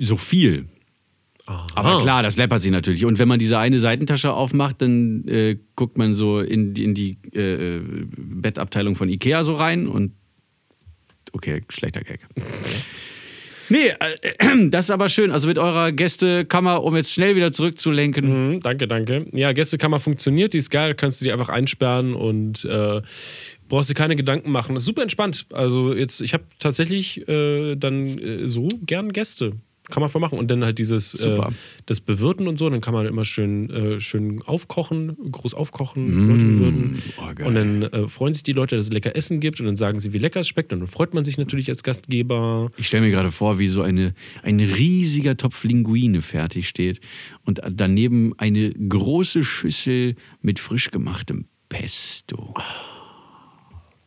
[0.00, 0.66] so viel.
[1.46, 3.04] Aber klar, das läppert sich natürlich.
[3.04, 6.94] Und wenn man diese eine Seitentasche aufmacht, dann äh, guckt man so in die, in
[6.94, 7.80] die äh,
[8.16, 10.12] Bettabteilung von Ikea so rein und
[11.32, 12.26] okay, schlechter Gag.
[13.68, 15.30] Nee, äh, das ist aber schön.
[15.30, 18.52] Also mit eurer Gästekammer, um jetzt schnell wieder zurückzulenken.
[18.54, 19.26] Mhm, danke, danke.
[19.32, 23.02] Ja, Gästekammer funktioniert, die ist geil, kannst du die einfach einsperren und äh,
[23.68, 24.74] brauchst dir keine Gedanken machen.
[24.74, 25.46] Das ist super entspannt.
[25.52, 29.52] Also jetzt, ich habe tatsächlich äh, dann äh, so gern Gäste.
[29.90, 30.38] Kann man voll machen.
[30.38, 31.40] Und dann halt dieses äh,
[31.86, 36.28] das Bewirten und so, dann kann man immer schön, äh, schön aufkochen, groß aufkochen, Mm.
[36.28, 37.02] Leute bewirten.
[37.18, 39.76] Oh, und dann äh, freuen sich die Leute, dass es lecker Essen gibt und dann
[39.76, 40.72] sagen sie, wie lecker es schmeckt.
[40.72, 42.70] Und dann freut man sich natürlich als Gastgeber.
[42.76, 47.00] Ich stelle mir gerade vor, wie so eine, ein riesiger Topf Linguine fertig steht
[47.44, 52.54] und daneben eine große Schüssel mit frisch gemachtem Pesto.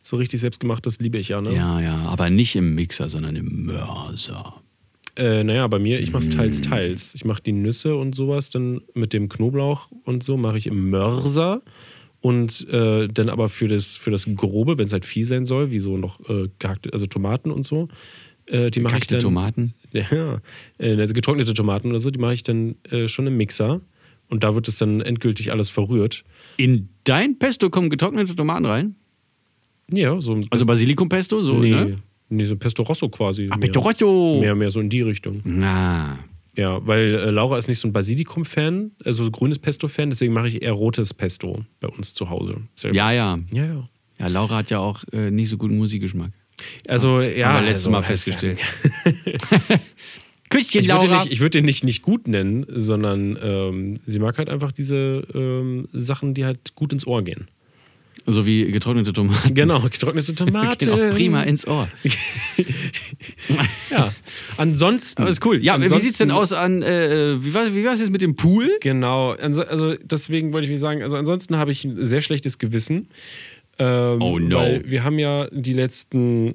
[0.02, 1.54] So richtig selbstgemacht, das liebe ich ja, ne?
[1.54, 4.59] Ja, ja, aber nicht im Mixer, sondern im Mörser.
[5.16, 6.32] Äh, naja, bei mir, ich mache es Mm.
[6.38, 7.14] teils, teils.
[7.14, 10.90] Ich mache die Nüsse und sowas dann mit dem Knoblauch und so, mache ich im
[10.90, 11.62] Mörser.
[12.20, 15.70] Und äh, dann aber für das, für das Grobe, wenn es halt viel sein soll,
[15.70, 17.88] wie so noch äh, gehackte, also Tomaten und so,
[18.46, 19.20] äh, die mache ich dann.
[19.20, 19.74] Tomaten?
[19.92, 20.40] Ja,
[20.78, 23.80] äh, also getrocknete Tomaten oder so, die mache ich dann äh, schon im Mixer.
[24.28, 26.22] Und da wird es dann endgültig alles verrührt.
[26.56, 28.94] In dein Pesto kommen getrocknete Tomaten rein?
[29.92, 31.96] Ja, so ein Also Basilikumpesto, so, nee, ne?
[32.30, 33.48] Nee, so Pesto Rosso quasi.
[33.50, 33.66] Ah, mehr.
[33.66, 34.38] Pesto Rosso.
[34.40, 35.40] Mehr, mehr so in die Richtung.
[35.44, 36.18] Na,
[36.56, 40.62] Ja, weil äh, Laura ist nicht so ein Basilikum-Fan, also grünes Pesto-Fan, deswegen mache ich
[40.62, 42.56] eher rotes Pesto bei uns zu Hause.
[42.76, 42.96] Selber.
[42.96, 43.38] ja, ja.
[43.52, 43.88] Ja, ja.
[44.18, 46.32] Ja, Laura hat ja auch äh, nicht so guten Musikgeschmack.
[46.86, 47.48] Also, ja.
[47.48, 48.58] Haben wir letztes also, Mal also, festgestellt.
[50.50, 51.22] Küsschen, Ich würde Laura.
[51.22, 55.22] nicht, ich würde den nicht, nicht gut nennen, sondern ähm, sie mag halt einfach diese
[55.32, 57.48] ähm, Sachen, die halt gut ins Ohr gehen.
[58.32, 59.54] So wie getrocknete Tomaten.
[59.54, 60.88] Genau, getrocknete Tomaten.
[60.90, 61.88] Genau, prima ins Ohr.
[63.90, 64.12] Ja,
[64.56, 65.22] ansonsten.
[65.22, 65.62] Aber ist cool.
[65.62, 68.36] Ja, wie ansonsten- sieht's denn aus an, äh, wie war wie war's jetzt mit dem
[68.36, 68.70] Pool?
[68.80, 73.08] Genau, also deswegen wollte ich mich sagen, also ansonsten habe ich ein sehr schlechtes Gewissen.
[73.78, 74.58] Ähm, Oh no.
[74.58, 76.54] Weil wir haben ja die letzten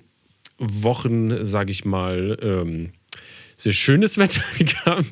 [0.57, 2.89] Wochen, sage ich mal, ähm,
[3.57, 5.05] sehr schönes Wetter gehabt.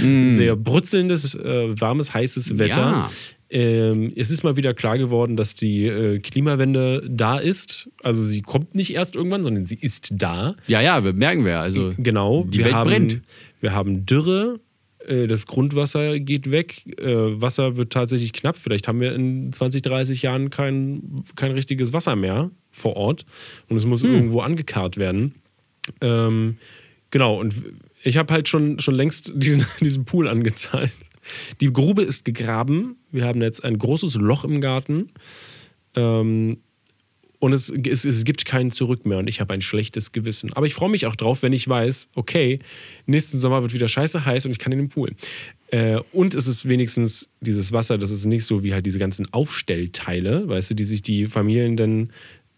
[0.00, 2.90] Sehr brutzelndes, äh, warmes, heißes Wetter.
[2.90, 2.94] Mm.
[2.94, 3.10] Ja.
[3.52, 7.88] Ähm, es ist mal wieder klar geworden, dass die äh, Klimawende da ist.
[8.02, 10.54] Also sie kommt nicht erst irgendwann, sondern sie ist da.
[10.68, 11.58] Ja, ja, merken wir.
[11.58, 12.44] Also, Genau.
[12.44, 13.20] die wir Welt haben, brennt.
[13.60, 14.60] Wir haben Dürre.
[15.08, 16.82] äh, Das Grundwasser geht weg.
[17.00, 18.56] äh, Wasser wird tatsächlich knapp.
[18.56, 23.26] Vielleicht haben wir in 20, 30 Jahren kein, kein richtiges Wasser mehr vor Ort.
[23.68, 23.88] Und es Hm.
[23.90, 25.34] muss irgendwo angekarrt werden.
[26.00, 26.56] Ähm,
[27.10, 27.40] genau.
[27.40, 27.52] Und
[28.04, 30.92] ich habe halt schon, schon längst diesen, diesen Pool angezahlt.
[31.60, 32.94] Die Grube ist gegraben.
[33.12, 35.10] Wir haben jetzt ein großes Loch im Garten.
[35.96, 36.58] Ähm,
[37.40, 40.52] und es, es, es gibt kein Zurück mehr und ich habe ein schlechtes Gewissen.
[40.52, 42.58] Aber ich freue mich auch drauf, wenn ich weiß, okay,
[43.06, 45.10] nächsten Sommer wird wieder scheiße heiß und ich kann in den Pool.
[45.68, 49.32] Äh, und es ist wenigstens dieses Wasser, das ist nicht so wie halt diese ganzen
[49.32, 52.10] Aufstellteile, weißt du, die sich die Familien dann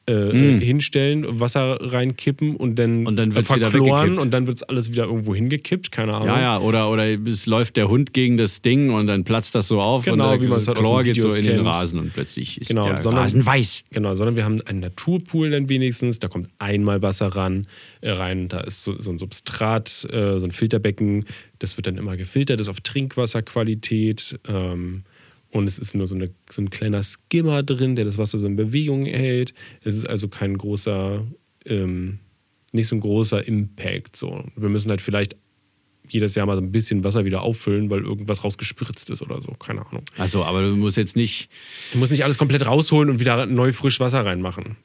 [0.06, 3.06] äh, hinstellen, Wasser reinkippen und dann, Mm.
[3.06, 6.26] Und dann wird's wieder verkloren und dann wird es alles wieder irgendwo hingekippt, keine Ahnung.
[6.28, 9.68] ja, ja, oder, oder es läuft der Hund gegen das Ding und dann platzt das
[9.68, 11.66] so auf Genau, und wie es das halt den Chlor geht so in den kennt.
[11.66, 13.84] Rasen und plötzlich ist Genau, der sondern- Rasen weiß.
[13.90, 16.18] Genau, sondern wir haben einen Naturpool dann wenigstens.
[16.18, 17.66] Da kommt einmal Wasser ran,
[18.00, 18.48] äh, rein.
[18.48, 21.24] Da ist so, so ein Substrat, äh, so ein Filterbecken.
[21.60, 24.38] Das wird dann immer gefiltert, ist auf Trinkwasserqualität.
[24.48, 25.02] Ähm,
[25.52, 28.46] und es ist nur so, eine, so ein kleiner Skimmer drin, der das Wasser so
[28.46, 29.52] in Bewegung hält.
[29.84, 31.22] Es ist also kein großer,
[31.66, 32.18] ähm,
[32.72, 34.16] nicht so ein großer Impact.
[34.16, 34.44] So.
[34.56, 35.36] Wir müssen halt vielleicht
[36.08, 39.52] jedes Jahr mal so ein bisschen Wasser wieder auffüllen, weil irgendwas rausgespritzt ist oder so.
[39.52, 40.04] Keine Ahnung.
[40.16, 41.50] Achso, aber du musst jetzt nicht.
[41.92, 44.76] Du musst nicht alles komplett rausholen und wieder neu frisch Wasser reinmachen.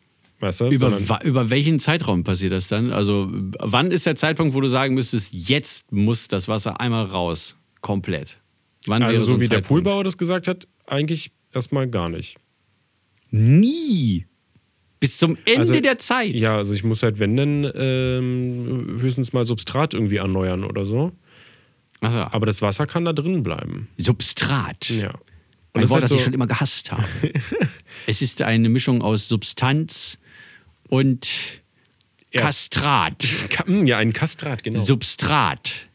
[0.42, 0.66] Weißt du?
[0.68, 2.92] Über, über welchen Zeitraum passiert das dann?
[2.92, 7.56] Also, wann ist der Zeitpunkt, wo du sagen müsstest, jetzt muss das Wasser einmal raus?
[7.82, 8.38] Komplett.
[8.88, 9.68] Wann also so ein wie der Zeitpunkt?
[9.86, 12.38] Poolbauer das gesagt hat, eigentlich erstmal gar nicht.
[13.32, 14.26] Nie.
[15.00, 16.34] Bis zum Ende Also, der Zeit.
[16.34, 21.12] Ja, also ich muss halt, wenn denn, ähm, höchstens mal Substrat irgendwie erneuern oder so.
[22.02, 22.34] Ach ja.
[22.34, 23.90] Aber das Wasser kann da drin bleiben.
[23.98, 24.90] Substrat.
[24.90, 25.10] Ja.
[25.74, 27.04] Ein das ist Wort, halt das so- ich schon immer gehasst habe.
[28.08, 30.18] es ist eine Mischung aus Substanz
[30.90, 31.28] und
[32.32, 32.42] Ja.
[32.42, 33.24] Kastrat.
[33.50, 34.80] Ka- hm, Ja, ein Kastrat, genau.
[34.80, 35.88] Substrat.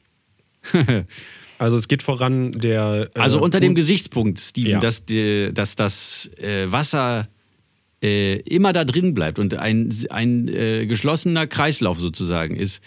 [1.63, 3.11] Also es geht voran der.
[3.15, 4.81] äh, Also unter dem Gesichtspunkt, Steven, Ja.
[4.81, 7.29] dass, dass das äh, Wasser
[8.03, 12.83] äh, immer da drin bleibt und ein, ein äh, geschlossener Kreislauf sozusagen ist,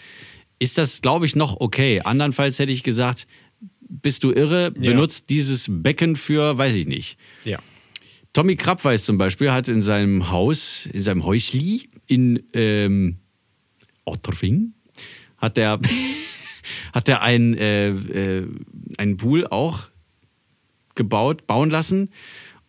[0.58, 2.00] ist das, glaube ich, noch okay.
[2.02, 3.26] Andernfalls hätte ich gesagt,
[3.88, 4.90] bist du irre, Ja.
[4.90, 7.16] benutzt dieses Becken für, weiß ich nicht.
[7.44, 7.58] Ja.
[8.34, 13.16] Tommy Krabweis zum Beispiel hat in seinem Haus, in seinem Häusli in ähm,
[14.04, 14.72] Otterfing,
[15.38, 15.78] hat der,
[16.92, 18.46] hat der ein, äh, äh,
[18.98, 19.88] einen Pool auch
[20.94, 22.10] gebaut, bauen lassen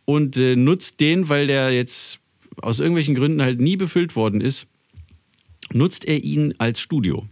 [0.06, 2.20] und äh, nutzt den, weil der jetzt
[2.62, 4.68] aus irgendwelchen Gründen halt nie befüllt worden ist,
[5.72, 7.26] nutzt er ihn als Studio.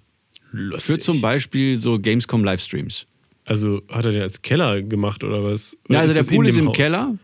[0.77, 3.05] Für zum Beispiel so Gamescom Livestreams.
[3.43, 5.77] Also hat er den als Keller gemacht oder was?
[5.89, 6.75] Oder Ja, also der Pool ist im Haus?
[6.75, 7.17] Keller.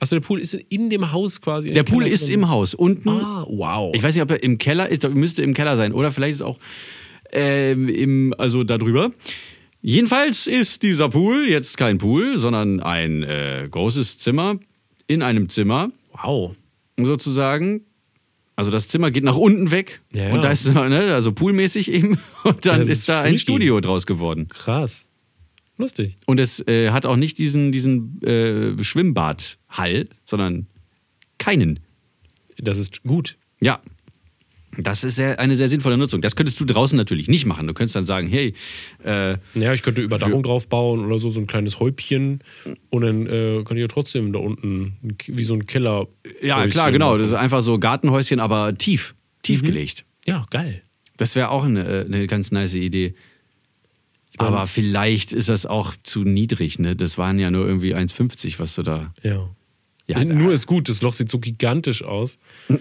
[0.00, 1.70] Achso, der Pool ist in dem Haus quasi.
[1.72, 2.34] Der dem Pool Keller ist drin.
[2.34, 2.74] im Haus.
[2.74, 3.94] Unten Ah, wow.
[3.94, 5.92] Ich weiß nicht, ob er im Keller ist, müsste im Keller sein.
[5.92, 6.58] Oder vielleicht ist es auch
[7.32, 9.12] ähm, im, also da drüber.
[9.80, 14.58] Jedenfalls ist dieser Pool jetzt kein Pool, sondern ein äh, großes Zimmer
[15.08, 15.90] in einem Zimmer
[16.22, 16.54] wow.
[16.96, 17.82] sozusagen.
[18.54, 20.34] Also das Zimmer geht nach unten weg Ja, ja.
[20.34, 23.38] und da ist ne, also poolmäßig eben und dann Das ist, ist da ein.
[23.38, 24.48] Studio draus geworden.
[24.48, 25.08] Krass.
[25.78, 26.14] Lustig.
[26.26, 30.66] Und es äh, hat auch nicht diesen, diesen äh, Schwimmbadhall, sondern
[31.38, 31.80] keinen.
[32.56, 33.36] Das ist gut.
[33.60, 33.80] Ja.
[34.78, 36.22] Das ist sehr, eine sehr sinnvolle Nutzung.
[36.22, 37.66] Das könntest du draußen natürlich nicht machen.
[37.66, 38.54] Du könntest dann sagen, hey,
[39.04, 42.40] äh, Ja, ich könnte Überdachung drauf bauen oder so, so ein kleines Häubchen.
[42.88, 46.06] Und dann äh, könnte ich ja trotzdem da unten wie so ein Keller.
[46.40, 47.18] ja klar, genau.
[47.18, 50.04] Das ist einfach so Gartenhäuschen, aber tief, tief gelegt.
[50.24, 50.82] Ja, geil.
[51.18, 53.14] Das wäre auch eine, äh, eine ganz nice Idee.
[54.38, 56.96] Aber vielleicht ist das auch zu niedrig, ne?
[56.96, 59.12] Das waren ja nur irgendwie 1,50, was du da.
[59.22, 59.48] Ja.
[60.12, 62.38] Ja, Nur ist gut, das Loch sieht so gigantisch aus.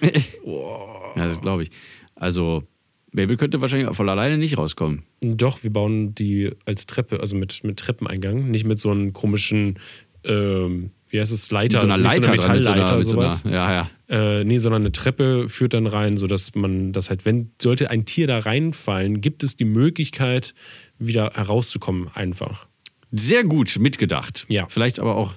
[1.14, 1.72] Ja, das glaube ich.
[2.16, 2.64] Also,
[3.12, 5.04] Babel könnte wahrscheinlich auch von alleine nicht rauskommen.
[5.20, 9.78] Doch, wir bauen die als Treppe, also mit, mit Treppeneingang, nicht mit so einem komischen,
[10.24, 12.88] ähm, wie heißt es, Leiter, Mit so einer also nicht Leiter, dran, mit so Metallleiter,
[12.88, 13.46] einer, mit so sowas.
[13.46, 14.40] einer, ja, ja.
[14.40, 18.06] Äh, nee, sondern eine Treppe führt dann rein, sodass man das halt, wenn sollte ein
[18.06, 20.54] Tier da reinfallen, gibt es die Möglichkeit,
[20.98, 22.66] wieder herauszukommen, einfach.
[23.12, 24.46] Sehr gut mitgedacht.
[24.48, 24.68] Ja.
[24.70, 25.34] Vielleicht aber auch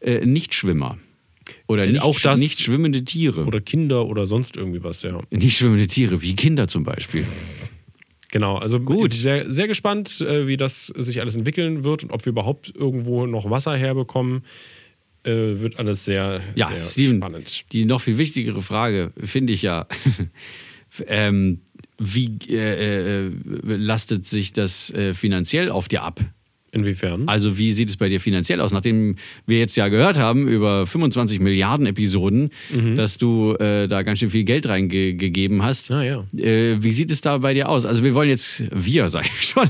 [0.00, 0.96] äh, Nichtschwimmer.
[1.68, 3.44] Oder Äh, nicht, auch das- nicht schwimmende Tiere.
[3.44, 5.20] Oder Kinder oder sonst irgendwie was, ja.
[5.30, 7.24] nicht schwimmende Tiere, wie Kinder zum Beispiel.
[8.32, 9.14] Genau, also Gut.
[9.14, 13.26] Sehr, sehr gespannt, äh, wie das sich alles entwickeln wird und ob wir überhaupt irgendwo
[13.26, 14.42] noch Wasser herbekommen.
[15.24, 17.64] Äh, wird alles sehr, Ja, sehr Steven, spannend.
[17.72, 19.86] die noch viel wichtigere Frage finde ich ja,
[21.08, 21.60] ähm,
[21.98, 23.30] wie äh, äh,
[23.64, 26.20] lastet sich das äh, finanziell auf dir ab?
[26.80, 27.24] Inwiefern?
[27.26, 28.72] Also wie sieht es bei dir finanziell aus?
[28.72, 32.94] Nachdem wir jetzt ja gehört haben über 25 Milliarden Episoden, Mhm.
[32.96, 35.90] dass du äh, da ganz schön viel Geld reingegeben hast.
[35.90, 36.24] Ah, ja.
[36.36, 37.86] Äh, wie sieht es da bei dir aus?
[37.86, 39.68] Also wir wollen jetzt, wir sag ich schon,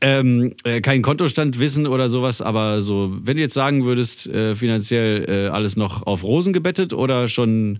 [0.00, 4.54] ähm, äh, keinen Kontostand wissen oder sowas, aber so, wenn du jetzt sagen würdest, äh,
[4.54, 7.78] finanziell äh, alles noch auf Rosen gebettet oder schon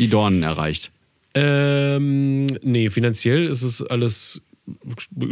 [0.00, 0.90] die Dornen erreicht?
[1.36, 4.40] Ähm, nee, finanziell ist es alles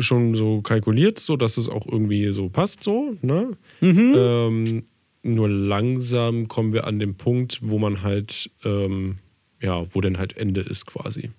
[0.00, 3.50] schon so kalkuliert, so dass es auch irgendwie so passt, so, ne?
[3.80, 4.14] Mhm.
[4.16, 4.82] Ähm,
[5.22, 9.16] nur langsam kommen wir an den Punkt, wo man halt, ähm,
[9.60, 11.30] ja, wo denn halt Ende ist quasi.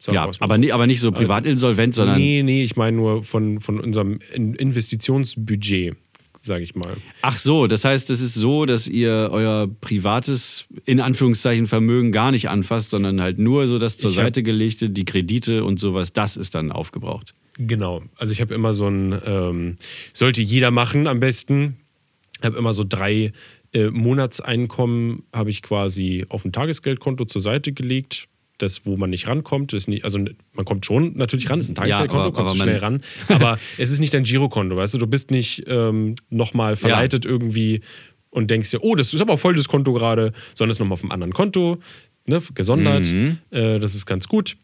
[0.00, 0.60] Sagen Ja, aber, so.
[0.60, 2.16] nie, aber nicht so privat insolvent, sondern.
[2.18, 5.96] Nee, nee, ich meine nur von, von unserem In- Investitionsbudget,
[6.48, 6.96] sage ich mal.
[7.22, 12.32] Ach so, das heißt, es ist so, dass ihr euer privates, in Anführungszeichen, Vermögen gar
[12.32, 16.12] nicht anfasst, sondern halt nur so das zur Ich Seite gelegte, die Kredite und sowas,
[16.12, 17.34] das ist dann aufgebraucht.
[17.58, 18.02] Genau.
[18.16, 19.76] Also ich habe immer so ein, ähm,
[20.12, 21.76] sollte jeder machen am besten,
[22.42, 23.32] habe immer so drei
[23.72, 28.26] äh, Monatseinkommen habe ich quasi auf ein Tagesgeldkonto zur Seite gelegt.
[28.58, 30.18] Das, wo man nicht rankommt, ist nicht, also
[30.52, 34.00] man kommt schon natürlich ran, ist ein Tagesgeldkonto, aber du schnell ran, aber es ist
[34.00, 37.80] nicht dein Girokonto, weißt du, du bist nicht ähm, nochmal verleitet irgendwie
[38.30, 40.94] und denkst dir, oh, das ist aber voll das Konto gerade, sondern es ist nochmal
[40.94, 41.78] auf einem anderen Konto,
[42.26, 43.06] ne, gesondert,
[43.50, 44.56] äh, das ist ganz gut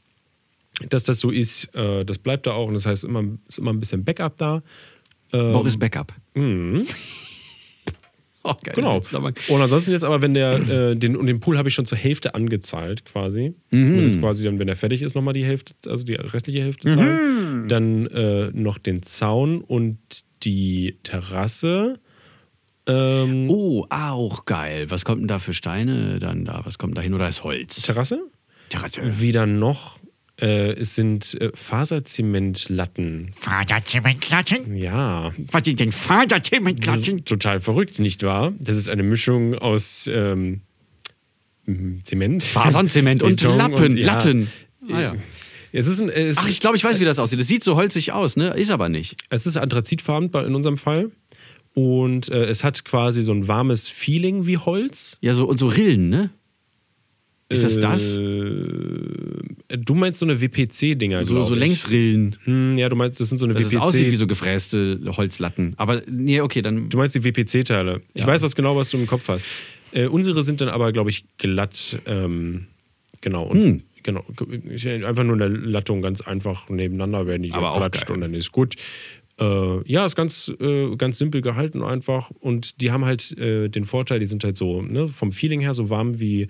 [0.88, 3.72] dass das so ist, äh, das bleibt da auch und das heißt, immer, ist immer
[3.72, 4.60] ein bisschen Backup da.
[5.30, 6.12] Boris Backup.
[6.34, 6.84] Mhm.
[8.46, 8.74] Oh, geil.
[8.76, 8.96] Genau.
[8.96, 11.96] Und ansonsten jetzt aber, wenn der, äh, den, und den Pool habe ich schon zur
[11.96, 13.54] Hälfte angezahlt quasi.
[13.70, 13.94] Mhm.
[13.94, 16.88] Muss jetzt quasi dann, wenn er fertig ist, nochmal die Hälfte, also die restliche Hälfte
[16.88, 16.92] Mhm.
[16.92, 17.68] zahlen.
[17.68, 19.96] Dann äh, noch den Zaun und
[20.42, 21.98] die Terrasse.
[22.86, 24.90] Ähm, Oh, auch geil.
[24.90, 26.60] Was kommt denn da für Steine dann da?
[26.64, 27.14] Was kommt da hin?
[27.14, 27.80] Oder ist Holz?
[27.80, 28.20] Terrasse?
[28.68, 29.20] Terrasse.
[29.20, 29.98] Wieder noch.
[30.40, 33.28] Äh, es sind äh, Faserzementlatten.
[33.28, 34.76] Vaterzementlatten?
[34.76, 38.52] Ja, Was sind denn ist total verrückt, nicht wahr?
[38.58, 40.60] Das ist eine Mischung aus ähm,
[42.02, 42.42] Zement.
[42.42, 44.06] Fasernzement und Beton Lappen, ja.
[44.06, 44.50] Latten.
[44.90, 45.14] Ah, ja.
[45.72, 47.40] Es ist, ein, es, Ach, ich glaube, ich weiß, wie das aussieht.
[47.40, 48.50] Das sieht so holzig aus, ne?
[48.50, 49.16] Ist aber nicht.
[49.30, 51.10] es ist anthrazitfarben in unserem Fall.
[51.74, 55.16] Und äh, es hat quasi so ein warmes Feeling wie Holz.
[55.20, 56.30] Ja, so und so Rillen, ne?
[57.54, 58.18] Ist das das?
[58.18, 61.54] Äh, du meinst so eine WPC-Dinger, So, so.
[61.54, 62.36] Längsrillen.
[62.44, 63.80] Hm, ja, du meinst, das sind so eine Dass es WPC.
[63.82, 65.74] aussieht wie so gefräste Holzlatten.
[65.76, 66.88] Aber, nee, okay, dann.
[66.90, 68.00] Du meinst die WPC-Teile.
[68.14, 68.26] Ich Ja.
[68.26, 69.46] weiß was genau, was du im Kopf hast.
[69.92, 71.98] Äh, unsere sind dann aber, glaube ich, glatt.
[72.06, 72.66] Ähm,
[73.20, 73.44] genau.
[73.44, 73.82] Und Hm.
[74.02, 74.24] genau.
[75.06, 78.52] Einfach nur eine Lattung ganz einfach nebeneinander werden die Aber auch geklatscht und dann ist
[78.52, 78.74] gut.
[79.40, 82.30] Äh, ja, ist ganz, äh, ganz simpel gehalten einfach.
[82.30, 85.74] Und die haben halt äh, den Vorteil, die sind halt so ne, vom Feeling her
[85.74, 86.46] so warm wie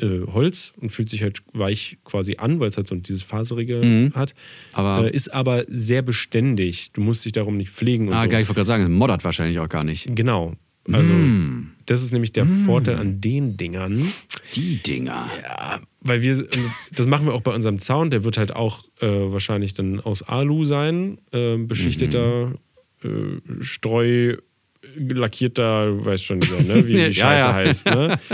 [0.00, 3.76] äh, Holz und fühlt sich halt weich quasi an, weil es halt so dieses Faserige
[4.14, 4.34] hat.
[4.34, 4.38] Mhm.
[4.72, 6.90] Aber- äh, ist aber sehr beständig.
[6.92, 8.28] Du musst dich darum nicht pflegen und Ah, so.
[8.28, 10.08] geil, ich wollte gerade sagen, es moddert wahrscheinlich auch gar nicht.
[10.14, 10.54] Genau.
[10.90, 11.72] Also, Mm.
[11.84, 14.02] das ist nämlich der Vorteil an den Dingern.
[14.54, 15.28] Die Dinger.
[15.42, 16.46] Ja, weil wir,
[16.96, 20.22] das machen wir auch bei unserem Zaun, der wird halt auch äh, wahrscheinlich dann aus
[20.22, 22.52] Alu sein, äh, beschichteter,
[23.02, 23.42] Mhm.
[23.60, 24.36] äh, Streu,
[24.96, 26.86] lackierter, du weißt schon wieder, ne?
[26.86, 27.52] wie die Ja, Scheiße ja.
[27.54, 27.86] heißt.
[27.86, 28.18] Ne?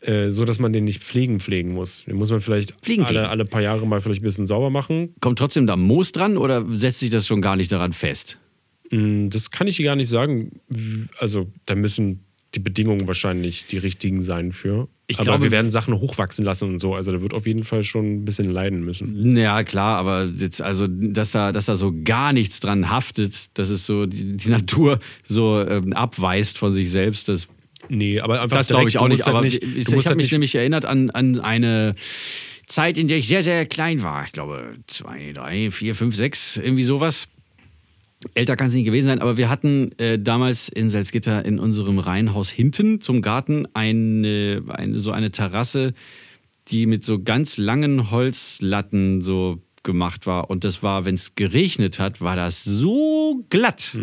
[0.00, 2.04] Äh, so, dass man den nicht pflegen pflegen muss.
[2.04, 3.30] Den muss man vielleicht Pflegen, alle, pflegen.
[3.30, 5.12] alle paar Jahre mal vielleicht ein bisschen sauber machen.
[5.20, 8.38] Kommt trotzdem da Moos dran oder setzt sich das schon gar nicht daran fest?
[8.90, 10.60] Mm, Das kann ich dir gar nicht sagen.
[11.18, 12.20] Also, da müssen
[12.54, 14.88] die Bedingungen wahrscheinlich die richtigen sein für.
[15.08, 16.94] Ich aber glaube- wir werden Sachen hochwachsen lassen und so.
[16.94, 19.36] Also, da wird auf jeden Fall schon ein bisschen leiden müssen.
[19.36, 23.68] Ja, klar, aber jetzt, also, dass da, dass da so gar nichts dran haftet, dass
[23.68, 27.48] es so die, die Natur so ähm, abweist von sich selbst, das,
[27.88, 29.24] Nee, aber einfach das glaube ich auch nicht.
[29.24, 31.94] halt Aber nicht, ich, ich, habe halt mich nämlich erinnert an, an eine
[32.66, 34.24] Zeit, in der ich sehr, sehr klein war.
[34.24, 37.28] Ich glaube, zwei, drei, vier, fünf, sechs, irgendwie sowas.
[38.34, 41.98] Älter kann es nicht gewesen sein, aber wir hatten äh, damals in Salzgitter in unserem
[41.98, 45.94] Reihenhaus hinten zum Garten eine, eine, so eine Terrasse,
[46.68, 50.50] die mit so ganz langen Holzlatten so gemacht war.
[50.50, 53.96] Und das war, wenn es geregnet hat, war das so glatt.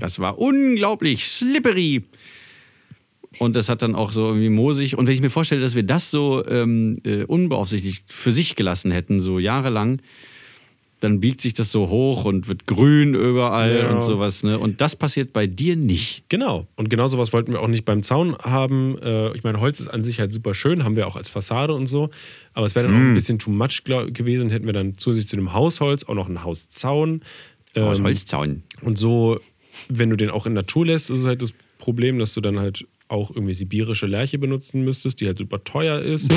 [0.00, 2.02] Das war unglaublich slippery.
[3.40, 4.98] Und das hat dann auch so irgendwie moosig.
[4.98, 8.90] Und wenn ich mir vorstelle, dass wir das so ähm, äh, unbeaufsichtigt für sich gelassen
[8.90, 10.00] hätten, so jahrelang,
[11.00, 13.90] dann biegt sich das so hoch und wird grün überall Ja.
[13.94, 14.42] und sowas.
[14.42, 14.58] Ne?
[14.58, 16.24] Und das passiert bei dir nicht.
[16.28, 16.66] Genau.
[16.76, 18.98] Und genau sowas wollten wir auch nicht beim Zaun haben.
[19.02, 21.72] Äh, ich meine, Holz ist an sich halt super schön, haben wir auch als Fassade
[21.72, 22.10] und so.
[22.52, 23.10] Aber es wäre dann auch Mm.
[23.12, 24.50] ein bisschen too much gewesen.
[24.50, 27.22] Hätten wir dann zusätzlich zu dem Hausholz auch noch einen Hauszaun.
[27.74, 28.62] Aus Ähm, Holzzaun.
[28.82, 29.40] Und so,
[29.88, 32.58] wenn du den auch in Natur lässt, ist es halt das Problem, dass du dann
[32.60, 36.32] halt auch irgendwie sibirische Lerche benutzen müsstest, die halt super teuer ist.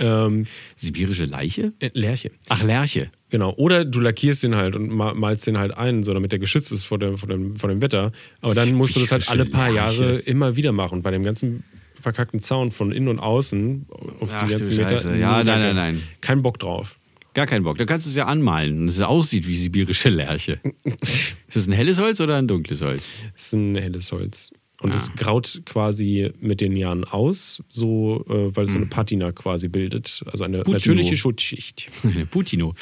[0.00, 1.72] ähm, Sibirische Leiche?
[1.80, 2.30] äh, Lerche.
[2.48, 3.10] Ach, Lerche.
[3.30, 3.52] Genau.
[3.56, 6.72] Oder du lackierst den halt und ma- malst den halt ein, so damit der geschützt
[6.72, 8.12] ist vor dem, vor dem, vor dem Wetter.
[8.40, 9.70] Aber dann musst du das halt alle paar.
[9.70, 10.94] Jahre immer wieder machen.
[10.98, 11.64] Und bei dem ganzen
[12.00, 13.86] verkackten Zaun von innen und außen
[14.20, 15.16] auf Ach die du ganzen Meter.
[15.16, 16.02] Ja, nein, nein, nein.
[16.20, 16.96] Kein Bock drauf.
[17.34, 17.78] Gar keinen Bock.
[17.78, 20.60] Du kannst es ja anmalen, dass es aussieht wie sibirische Lerche.
[20.84, 23.08] ist das ein helles Holz oder ein dunkles Holz?
[23.34, 24.52] Das ist ein helles Holz.
[24.84, 24.96] Und Ah.
[24.96, 29.68] es graut quasi mit den Jahren aus, so, äh, weil es so eine Patina quasi
[29.68, 30.22] bildet.
[30.30, 30.58] Also eine.
[30.58, 30.74] Putino.
[30.74, 31.90] natürliche Schutzschicht.
[32.04, 32.74] Eine Putino.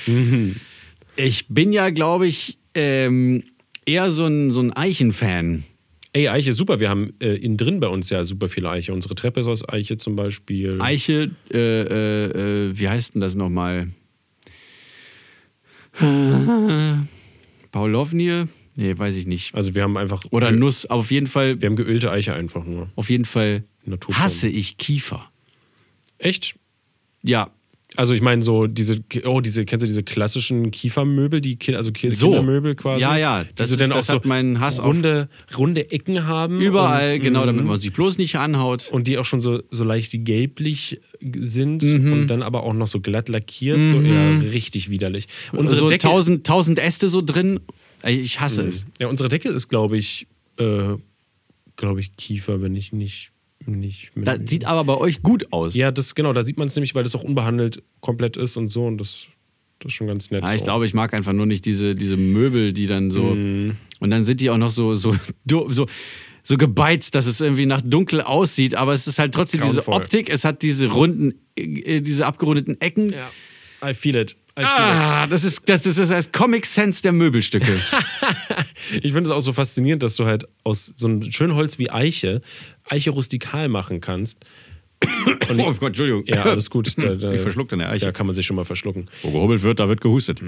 [1.16, 3.44] Ich bin ja, glaube ich, ähm,
[3.86, 5.62] eher so ein, so ein Eichenfan.
[6.12, 6.80] Ey, Eiche ist super.
[6.80, 8.92] Wir haben äh, innen drin bei uns ja super viele Eiche.
[8.92, 10.78] Unsere Treppe ist aus Eiche zum Beispiel.
[10.82, 12.24] Eiche, äh, äh,
[12.70, 13.88] äh, wie heißt denn das nochmal?
[17.70, 18.46] Paulovnie?
[18.76, 19.54] Nee, weiß ich nicht.
[19.54, 20.22] Also wir haben einfach.
[20.30, 22.88] Oder ge- Nuss, auf jeden Fall, Wir haben geölte Eiche einfach nur.
[22.96, 24.22] auf jeden Fall Naturform.
[24.22, 25.28] hasse ich Kiefer.
[26.18, 26.54] Echt?
[27.22, 27.50] Ja,
[27.94, 31.92] Also ich meine so diese, oh diese, kennst du diese klassischen Kiefermöbel, die Ki- also
[31.92, 32.28] Ki So.
[32.28, 33.02] Kindermöbel quasi?
[33.02, 36.26] Ja, ja, das ist- dann das auch hat so meinen Hass auf- runde, runde Ecken
[36.26, 36.58] haben.
[36.58, 38.88] überall, und, genau, damit man sich bloß nicht anhaut.
[38.90, 42.12] Und die auch schon so, so leicht gelblich sind Mhm.
[42.14, 45.28] und dann aber auch noch so glatt lackiert, so eher richtig widerlich.
[45.52, 47.60] Unsere so Decke, tausend, tausend Äste so drin.
[48.06, 48.86] Ich hasse es.
[48.98, 50.26] ja, unsere Decke ist, glaube ich,
[50.58, 50.94] äh,
[51.76, 53.30] glaube ich, Kiefer, wenn ich nicht.
[53.66, 55.74] nicht Das sieht aber bei euch gut aus.
[55.74, 58.68] ja, das genau, da sieht man es nämlich, weil das auch unbehandelt komplett ist und
[58.68, 59.26] so und das,
[59.78, 60.42] Das ist schon ganz nett.
[60.42, 60.64] Ja, ich so.
[60.64, 63.22] glaube, ich mag einfach nur nicht diese, diese Möbel, die dann so.
[63.22, 63.76] Mhm.
[64.00, 65.14] Und dann sind die auch noch so, so,
[65.68, 65.86] so,
[66.42, 70.02] so gebeizt, dass es irgendwie nach dunkel aussieht, aber es ist halt trotzdem diese Grauenvoll.
[70.02, 73.10] Optik, es hat diese runden, äh, diese abgerundeten Ecken.
[73.12, 73.30] Ja.
[73.84, 74.36] I feel it.
[74.56, 77.78] Ah, das ist das, das ist das Comic Sense der Möbelstücke.
[78.94, 81.90] Ich finde es auch so faszinierend, dass du halt aus so einem schönen Holz wie
[81.90, 82.40] Eiche
[82.84, 84.44] Eiche rustikal machen kannst.
[85.48, 86.24] Und oh Gott, Entschuldigung.
[86.26, 86.92] Ja, alles gut.
[86.96, 88.06] Da, da, Ich verschluckt an der Eiche.
[88.06, 89.08] Da kann man sich schon mal verschlucken.
[89.22, 90.42] Wo gehobelt wird, da wird gehustet.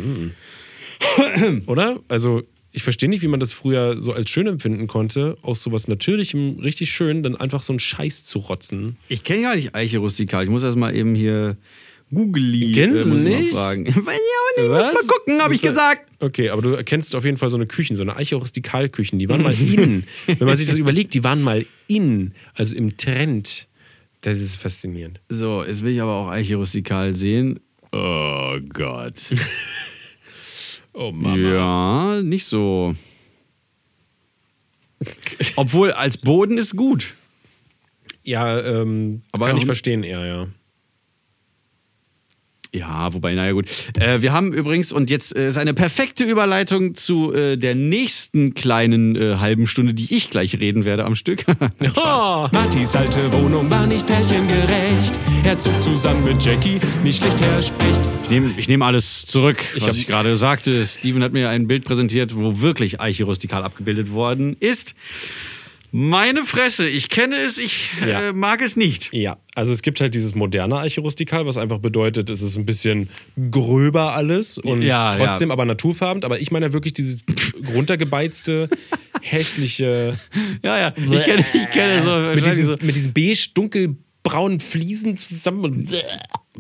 [1.67, 2.01] Oder?
[2.09, 5.89] Also, ich verstehe nicht, wie man das früher so als schön empfinden konnte, aus sowas
[5.89, 8.97] Natürlichem, richtig schön, dann einfach so einen Scheiß zu rotzen.
[9.09, 10.45] Ich kenne ja nicht Eiche rustikal.
[10.45, 11.57] Ich muss erst mal eben hier
[12.15, 13.53] Googly Kennst du muss ich mal nicht?
[13.53, 13.87] fragen.
[13.87, 14.95] Und ich muss Was?
[14.95, 16.07] mal gucken, habe ich gesagt.
[16.21, 19.29] Okay, aber du erkennst auf jeden Fall so eine Küchen, so eine Eiche Rustikalküchen, die
[19.29, 20.05] waren mal in.
[20.27, 23.67] Wenn man sich das überlegt, die waren mal in, also im Trend.
[24.23, 25.21] Das ist faszinierend.
[25.29, 27.61] So, jetzt will ich aber auch Eiche rustikal sehen.
[27.93, 29.15] Oh Gott.
[30.97, 31.37] Oh Mama.
[31.37, 32.95] Ja, nicht so.
[35.57, 37.15] Obwohl, als Boden ist gut.
[38.23, 40.47] Ja, ähm, Aber kann ich verstehen eher, ja.
[42.75, 43.67] Ja, wobei, naja, gut.
[44.01, 48.53] Äh, wir haben übrigens, und jetzt äh, ist eine perfekte Überleitung zu äh, der nächsten
[48.55, 51.45] kleinen äh, halben Stunde, die ich gleich reden werde am Stück.
[51.97, 55.17] Oh, Martis alte Wohnung war nicht pärchengerecht.
[55.45, 58.11] Er zog zusammen mit Jackie, nicht schlecht her spricht.
[58.25, 60.85] Ich nehme ich nehm alles zurück, Ich was hab- ich gerade sagte.
[60.85, 64.95] Steven hat mir ein Bild präsentiert, wo wirklich Eiche rustikal abgebildet worden ist.
[65.97, 68.31] Meine Fresse, ich kenne es, ich Ja.
[68.31, 69.13] äh, mag es nicht.
[69.13, 72.67] Ja, also es gibt halt dieses moderne Eiche rustikal, was einfach bedeutet, es ist ein
[72.67, 73.09] bisschen
[73.53, 75.53] gröber alles und Ja, trotzdem ja.
[75.53, 76.25] aber naturfarben.
[76.25, 77.21] Aber ich meine ja wirklich dieses
[77.77, 78.69] runtergebeizte,
[79.23, 80.19] hässliche,
[80.65, 82.11] Ja, ja, ich kenne, ich kenne so.
[82.35, 82.77] mit diesen, so.
[82.81, 85.87] mit diesen beige, dunkelbraunen Fliesen zusammen.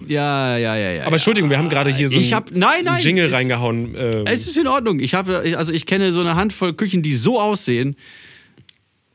[0.06, 1.06] Ja, ja, ja, ja.
[1.06, 3.96] aber Entschuldigung, wir haben gerade hier so Ich einen hab- nein, nein, Jingle es- reingehauen.
[3.96, 5.00] Ähm, Es ist in Ordnung.
[5.00, 7.96] Ich habe, also ich kenne so eine Handvoll Küchen, die so aussehen.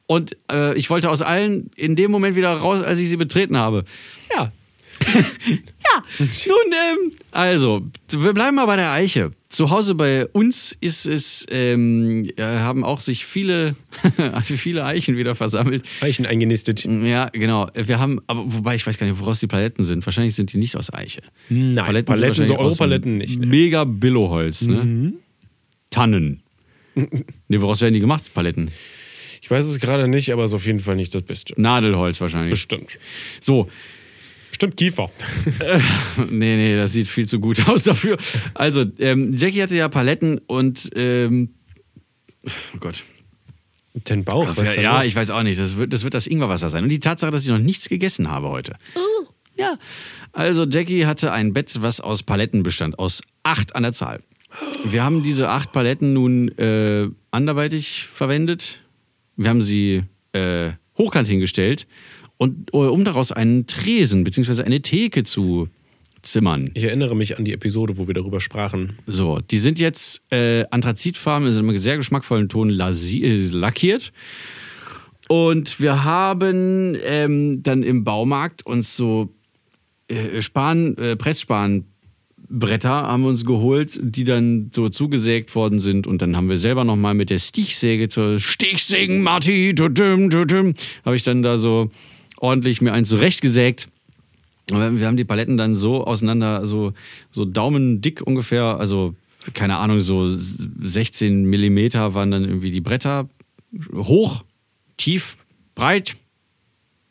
[0.10, 3.58] Und äh, ich wollte aus allen in dem Moment wieder raus, als ich sie betreten
[3.58, 3.86] habe.
[4.36, 4.52] ja,
[5.48, 6.04] Ja,
[6.48, 9.32] nun, ähm, also, wir bleiben mal bei der Eiche.
[9.48, 13.76] Zu Hause bei uns ist es, ähm, äh, haben auch sich viele,
[14.44, 15.88] viele Eichen wieder versammelt.
[16.02, 16.86] Eichen eingenistet.
[16.86, 17.68] Ja, genau.
[17.76, 20.06] Wir haben, aber wobei ich weiß gar nicht, woraus die Paletten sind.
[20.08, 21.22] Wahrscheinlich sind die nicht aus Eiche.
[21.50, 23.40] Nein, Paletten, so wahrscheinlich aus Europaletten nicht.
[23.40, 23.46] Ne?
[23.46, 25.14] Mega Billoholz, ne?
[25.92, 26.42] Tannen.
[26.96, 28.70] Ne, woraus werden die gemacht, Paletten?
[29.50, 31.60] Ich weiß es gerade nicht, aber es ist auf jeden Fall nicht das Beste.
[31.60, 32.52] Nadelholz wahrscheinlich.
[32.52, 33.00] Bestimmt.
[33.42, 33.68] So,
[34.50, 35.10] Bestimmt Kiefer.
[36.30, 38.18] nee, nee, das sieht viel zu gut aus dafür.
[38.54, 41.50] Also, ähm, Jackie hatte ja Paletten und, ähm,
[42.46, 43.04] oh Gott.
[44.08, 45.60] Den Bauch, was ist ja, ja ich weiß auch nicht.
[45.60, 46.84] Das wird, das wird das Ingwerwasser sein.
[46.84, 48.76] Und die Tatsache, dass ich noch nichts gegessen habe heute.
[49.58, 49.80] Ja.
[50.32, 54.22] Also, Jackie hatte ein Bett, was aus Paletten bestand, aus acht an der Zahl.
[54.86, 58.82] Wir haben diese acht Paletten nun äh, anderweitig verwendet.
[59.40, 61.88] Wir haben sie äh, hochkant hingestellt
[62.38, 64.64] und äh, um daraus einen Tresen bzw.
[64.64, 65.70] eine Theke zu
[66.22, 66.72] zimmern.
[66.74, 68.98] Ich erinnere mich an die Episode, wo wir darüber sprachen.
[69.08, 74.12] So, die sind jetzt äh, anthrazitfarben, in einem sehr geschmackvollen Ton äh, lackiert.
[75.30, 79.34] Und wir haben ähm, dann im Baumarkt uns so
[80.10, 81.16] äh, Span, äh,
[82.50, 86.08] Pressspanbretter haben wir uns geholt, die dann so zugesägt worden sind.
[86.08, 90.74] Und dann haben wir selber nochmal mit der Stichsäge zur Stichsägen, Marti, tutum, tutum,
[91.06, 91.92] habe ich dann da so
[92.38, 93.88] ordentlich mir eins zurechtgesägt.
[94.68, 96.94] Wir haben die Paletten dann so auseinander, so,
[97.32, 99.16] so daumendick ungefähr, also
[99.54, 103.28] keine Ahnung, so 16 Millimeter waren dann irgendwie die Bretter.
[103.96, 104.44] Hoch,
[104.98, 105.38] tief,
[105.74, 106.16] breit,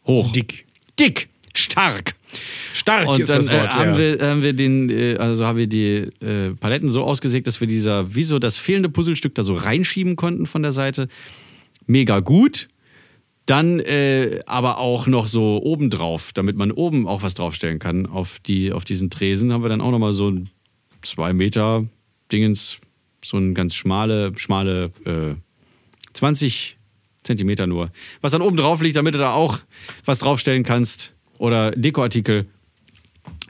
[0.07, 0.31] hoch.
[0.31, 0.67] Dick.
[1.01, 2.15] Dick, stark.
[2.73, 3.99] Stark Und ist dann das Wort, äh, haben, ja.
[3.99, 7.69] wir, haben wir den, äh, also haben wir die äh, Paletten so ausgesägt, dass wir
[7.69, 11.09] dieser, wie so das fehlende Puzzlestück da so reinschieben konnten von der Seite.
[11.87, 12.69] Mega gut.
[13.47, 18.39] Dann äh, aber auch noch so obendrauf, damit man oben auch was draufstellen kann auf,
[18.47, 20.51] die, auf diesen Tresen, haben wir dann auch nochmal so ein
[21.01, 21.87] zwei Meter
[22.31, 22.79] Dingens,
[23.25, 25.35] so ein ganz schmale, schmale äh,
[26.13, 26.77] 20
[27.23, 27.91] Zentimeter nur.
[28.21, 29.59] Was dann oben drauf liegt, damit du da auch
[30.05, 31.15] was draufstellen kannst.
[31.39, 32.47] Oder Dekoartikel,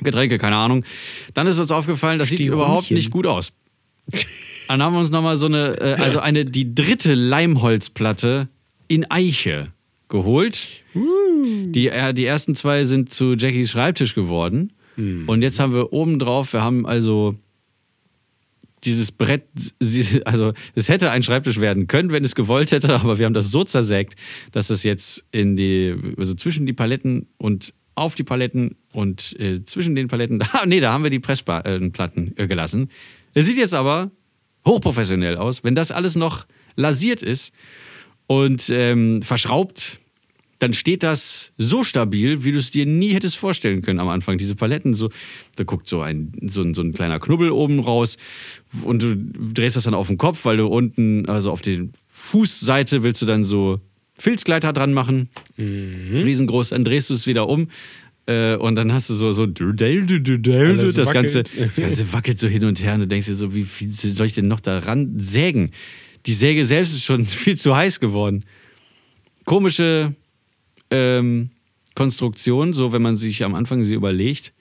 [0.00, 0.84] Getränke, keine Ahnung.
[1.34, 3.52] Dann ist uns aufgefallen, das sieht überhaupt nicht gut aus.
[4.68, 8.48] Dann haben wir uns nochmal so eine, äh, also eine, die dritte Leimholzplatte
[8.86, 9.68] in Eiche
[10.08, 10.84] geholt.
[10.94, 14.72] Die, äh, die ersten zwei sind zu Jackies Schreibtisch geworden.
[15.28, 17.36] Und jetzt haben wir oben drauf, wir haben also
[18.84, 19.44] dieses Brett,
[20.24, 23.50] also es hätte ein Schreibtisch werden können, wenn es gewollt hätte, aber wir haben das
[23.50, 24.18] so zersägt,
[24.52, 29.64] dass es jetzt in die, also zwischen die Paletten und auf die Paletten und äh,
[29.64, 32.90] zwischen den Paletten, da, nee, da haben wir die Pressplatten äh, gelassen.
[33.34, 34.10] Es sieht jetzt aber
[34.66, 35.64] hochprofessionell aus.
[35.64, 36.46] Wenn das alles noch
[36.76, 37.52] lasiert ist
[38.26, 39.98] und ähm, verschraubt,
[40.58, 44.38] dann steht das so stabil, wie du es dir nie hättest vorstellen können am Anfang.
[44.38, 45.08] Diese Paletten, so,
[45.56, 48.16] da guckt so ein, so, ein, so ein kleiner Knubbel oben raus
[48.82, 53.02] und du drehst das dann auf den Kopf, weil du unten, also auf die Fußseite
[53.04, 53.78] willst du dann so
[54.18, 55.28] Filzgleiter dran machen.
[55.56, 57.68] Riesengroß, dann drehst du es wieder um.
[58.26, 61.60] äh, Und dann hast du so, so Alles das Ganze, wackelt.
[61.70, 64.26] das Ganze wackelt so hin und her und du denkst dir so, wie viel soll
[64.26, 65.70] ich denn noch daran sägen?
[66.26, 68.44] Die Säge selbst ist schon viel zu heiß geworden.
[69.44, 70.14] Komische
[70.90, 71.50] ähm,
[71.94, 74.52] Konstruktion, so wenn man sich am Anfang sie überlegt.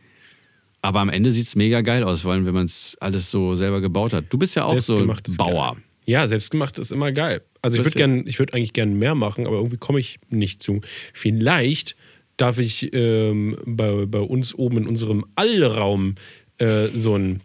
[0.82, 3.55] Aber am Ende sieht es mega geil aus, vor allem wenn man es alles so
[3.55, 4.26] selber gebaut hat.
[4.30, 5.76] Du bist ja auch so ein Bauer.
[6.08, 7.41] Ja, selbstgemacht ist immer geil.
[7.62, 10.64] Also ich würde gern, ich würde eigentlich gerne mehr machen, aber irgendwie komme ich nicht
[10.64, 10.82] zu.
[11.14, 11.95] Vielleicht
[12.38, 16.16] darf ich ähm, bei, bei uns oben in unserem Allraum
[16.60, 17.41] äh, so ein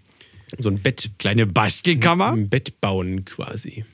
[0.59, 2.33] so ein Bett, Kleine Bastelkammer?
[2.33, 3.85] ein Bett bauen quasi.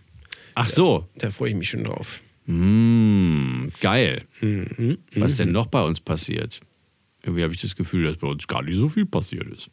[0.55, 1.07] Ach so.
[1.17, 2.19] Da freue ich mich schon drauf.
[2.47, 4.23] Mm, geil.
[4.41, 6.61] Mhm, Was denn noch bei uns passiert?
[7.23, 9.71] Irgendwie habe ich das Gefühl, dass bei uns gar nicht so viel passiert ist.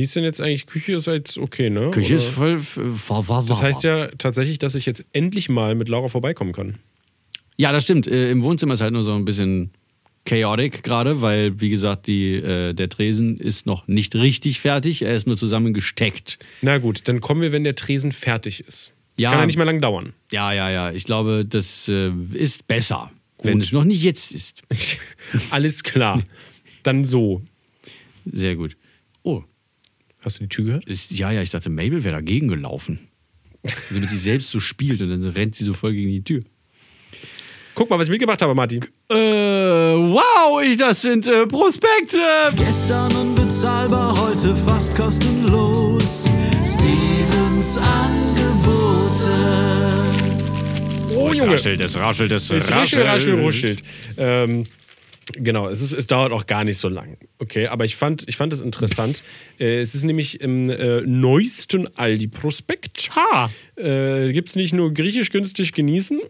[0.00, 0.94] Wie ist denn jetzt eigentlich Küche?
[0.94, 1.90] Ist jetzt okay, ne?
[1.90, 2.58] Küche Oder- ist voll.
[2.58, 6.78] voll, voll Das heißt ja tatsächlich, dass ich jetzt endlich mal mit Laura vorbeikommen kann.
[7.58, 8.06] Ja, das stimmt.
[8.06, 9.72] Äh, Im Wohnzimmer ist halt nur so ein bisschen
[10.24, 15.02] chaotic gerade, weil, wie gesagt, die, äh, der Tresen ist noch nicht richtig fertig.
[15.02, 16.38] Er ist nur zusammengesteckt.
[16.62, 18.92] Na gut, dann kommen wir, wenn der Tresen fertig ist.
[19.18, 19.30] Das Ja.
[19.32, 20.14] kann ja nicht mehr lang dauern.
[20.32, 20.92] Ja, ja, ja.
[20.92, 23.10] Ich glaube, das äh, ist besser,
[23.42, 24.62] wenn es noch nicht jetzt ist.
[25.50, 26.22] Alles klar.
[26.84, 27.42] Dann so.
[28.24, 28.76] Sehr gut.
[29.22, 29.42] Oh,
[30.22, 30.84] Hast du die Tür gehört?
[30.86, 32.98] ich, ja, ja, ich dachte, Mabel wäre dagegen gelaufen.
[33.62, 36.42] Also mit sich selbst so spielt und dann rennt sie so voll gegen die Tür.
[37.74, 38.84] Guck mal, was ich mitgebracht habe, Martin.
[39.08, 42.18] Äh, wow, ich, das sind äh, Prospekte.
[42.56, 46.28] Gestern unbezahlbar, heute fast kostenlos.
[46.62, 49.30] Stevens Angebote.
[51.14, 53.82] Oh, es raschelt, es raschelt, es Es raschelt, raschelt, raschelt.
[54.16, 54.64] Ähm,
[55.32, 57.16] genau, es, ist, es dauert auch gar nicht so lang.
[57.38, 59.22] Okay, aber ich fand, ich fand es interessant.
[59.58, 63.10] Äh, es ist nämlich im äh, neuesten Aldi-Prospekt.
[63.16, 63.50] Ha!
[63.76, 66.20] Äh, gibt es nicht nur griechisch günstig genießen,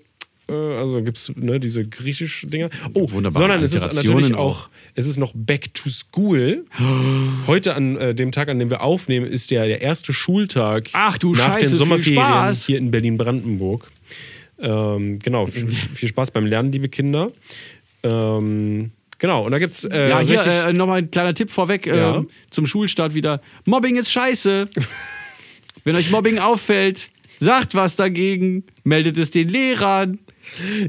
[0.51, 2.71] äh, also gibt es ne, diese griechisch Dinger.
[2.95, 6.65] Oh, Wunderbare sondern es ist natürlich auch, es ist noch Back to School.
[7.47, 11.19] Heute an äh, dem Tag, an dem wir aufnehmen, ist ja der erste Schultag Ach
[11.19, 12.67] du nach Scheiße, den viel Sommerferien Spaß.
[12.67, 13.91] hier in Berlin-Brandenburg.
[14.59, 15.69] Ähm, genau, viel
[16.09, 17.31] Spaß beim Lernen, liebe Kinder.
[18.03, 21.87] Ähm, genau, und da gibt es äh, Ja, hier äh, nochmal ein kleiner Tipp vorweg
[21.87, 22.19] Ja.
[22.19, 23.41] äh, zum Schulstart wieder.
[23.65, 24.69] Mobbing ist scheiße.
[25.85, 30.19] Wenn euch Mobbing auffällt, sagt was dagegen, meldet es den Lehrern.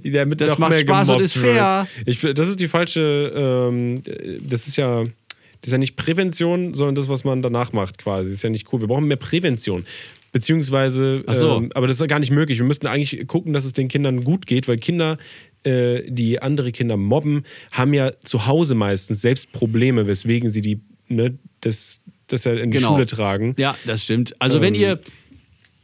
[0.04, 1.88] damit das macht mehr Spaß und ist fair.
[2.06, 4.02] Ich, das ist die falsche, ähm,
[4.42, 8.30] das ist ja, das ist ja nicht Prävention, sondern das, was man danach macht quasi.
[8.30, 8.82] Das ist ja nicht cool.
[8.82, 9.86] Wir brauchen mehr Prävention.
[10.34, 11.58] Beziehungsweise, so.
[11.58, 12.58] ähm, aber das ist ja gar nicht möglich.
[12.58, 15.18] Wir müssten eigentlich gucken, dass es den Kindern gut geht, weil Kinder,
[15.64, 20.80] äh, die andere Kinder mobben, haben ja zu Hause meistens selbst Probleme, weswegen sie die,
[21.08, 22.94] ne, das, das ja in die Genau.
[22.94, 23.56] Schule tragen.
[23.60, 24.36] Ja, das stimmt.
[24.40, 24.82] Also wenn Ähm.
[24.82, 25.00] ihr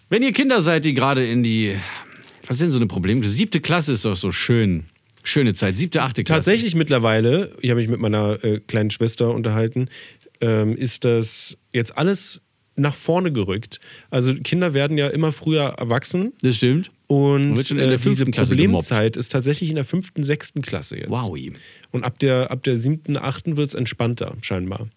[0.09, 1.75] wenn ihr Kinder seid, die gerade in die
[2.47, 3.21] was denn so eine Problem?
[3.25, 4.85] Siebte Klasse ist doch so schön.
[5.21, 5.75] Schöne Zeit.
[5.75, 6.37] Siebte, achte Klasse.
[6.39, 9.89] Tatsächlich mittlerweile, ich habe mich mit meiner äh, kleinen Schwester unterhalten,
[10.39, 12.41] ähm, ist das jetzt alles
[12.77, 13.79] nach vorne gerückt.
[14.09, 16.91] Also Kinder werden ja immer früher erwachsen Das stimmt.
[17.07, 21.09] und äh, diese Problemzeit ist tatsächlich in der fünften, sechsten Klasse jetzt.
[21.09, 21.37] Wow.
[21.91, 24.87] Und ab der, ab der siebten, achten wird es entspannter, scheinbar.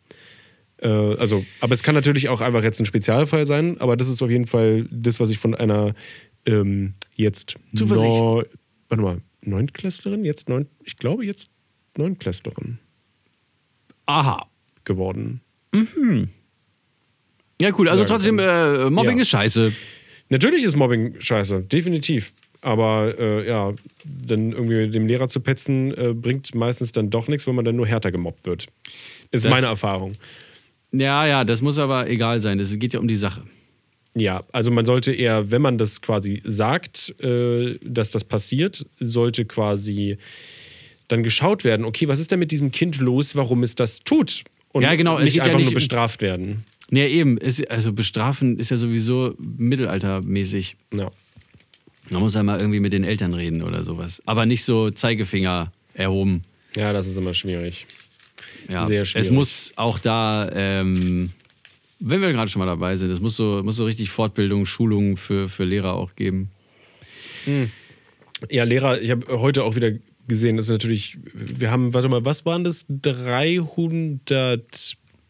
[0.78, 4.22] Äh, also, aber es kann natürlich auch einfach jetzt ein Spezialfall sein, aber das ist
[4.22, 5.94] auf jeden Fall das, was ich von einer
[6.46, 8.48] ähm, jetzt Zuversicht.
[8.88, 11.50] warte mal, Neuntklässlerin, jetzt neun, ich glaube jetzt
[11.96, 12.78] Neunklässlerin
[14.06, 14.46] Aha.
[14.84, 15.40] geworden.
[17.60, 17.88] Ja, cool.
[17.88, 19.22] Also trotzdem, äh, Mobbing Ja.
[19.22, 19.72] ist scheiße.
[20.28, 22.32] Natürlich ist Mobbing scheiße, definitiv.
[22.62, 23.72] Aber äh, ja,
[24.04, 27.76] dann irgendwie dem Lehrer zu petzen, äh, bringt meistens dann doch nichts, wenn man dann
[27.76, 28.66] nur härter gemobbt wird.
[29.30, 30.12] Ist Das- meine Erfahrung.
[30.92, 32.58] Ja, ja, das muss aber egal sein.
[32.58, 33.42] Es geht ja um die Sache.
[34.14, 39.44] Ja, also man sollte eher, wenn man das quasi sagt, äh, dass das passiert, sollte
[39.44, 40.16] quasi
[41.08, 44.42] dann geschaut werden, okay, was ist denn mit diesem Kind los, warum es das tut?
[44.72, 46.64] Und Ja, genau, es nicht geht ja einfach nicht nur bestraft werden.
[46.90, 47.38] Ja, eben.
[47.38, 50.76] Es, also bestrafen ist ja sowieso mittelaltermäßig.
[50.92, 51.10] Ja.
[52.10, 54.20] Man muss ja mal irgendwie mit den Eltern reden oder sowas.
[54.26, 56.42] Aber nicht so Zeigefinger erhoben.
[56.74, 57.86] ja, das ist immer schwierig.
[58.68, 58.86] Ja.
[58.86, 59.28] Sehr schwierig.
[59.28, 61.30] Es muss auch da, ähm,
[62.00, 65.16] wenn wir gerade schon mal dabei sind, es muss so, muss so richtig Fortbildung, Schulungen
[65.16, 66.50] für, für Lehrer auch geben.
[68.50, 69.92] Ja, Lehrer, ich habe heute auch wieder
[70.26, 70.56] gesehen.
[70.56, 72.86] Das ist natürlich, wir haben, warte mal, was waren das?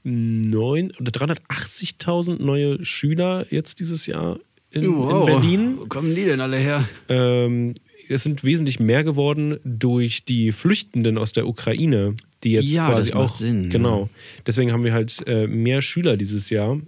[0.04, 4.38] 309 oder 380.000 neue Schüler jetzt dieses Jahr
[4.70, 5.74] in, in Berlin.
[5.78, 6.88] Wo kommen die denn alle her?
[7.08, 7.74] Ähm,
[8.08, 13.10] es sind wesentlich mehr geworden durch die Flüchtenden aus der Ukraine, die jetzt Ja, quasi
[13.10, 13.36] das macht auch.
[13.36, 13.70] Sinn, ja.
[13.70, 14.08] Genau.
[14.46, 16.80] Deswegen haben wir halt äh, mehr Schüler dieses Jahr.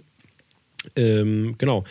[0.95, 1.83] Ähm, genau.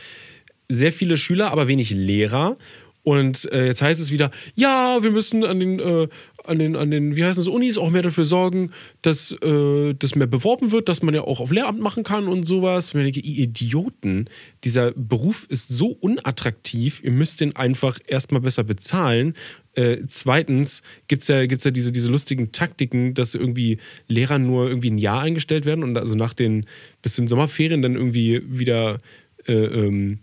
[0.69, 2.57] Sehr viele Schüler, aber wenig Lehrer.
[3.05, 6.09] Und äh, jetzt heißt es wieder, ja, wir müssen an den, äh,
[6.45, 8.71] an den, an den, wie heißt es, Unis auch mehr dafür sorgen,
[9.03, 12.45] dass äh, das mehr beworben wird, dass man ja auch auf Lehramt machen kann und
[12.45, 12.95] sowas.
[12.95, 14.27] Und ich denke, ihr Idioten,
[14.65, 19.35] dieser Beruf ist so unattraktiv, ihr müsst den einfach erstmal besser bezahlen.
[19.75, 23.79] Äh, zweitens gibt es ja, gibt's ja diese, diese lustigen Taktiken, dass irgendwie
[24.09, 26.67] Lehrer nur irgendwie ein Jahr eingestellt werden und also nach den
[27.01, 28.99] bis zu den Sommerferien dann irgendwie wieder
[29.47, 30.19] äh, ähm,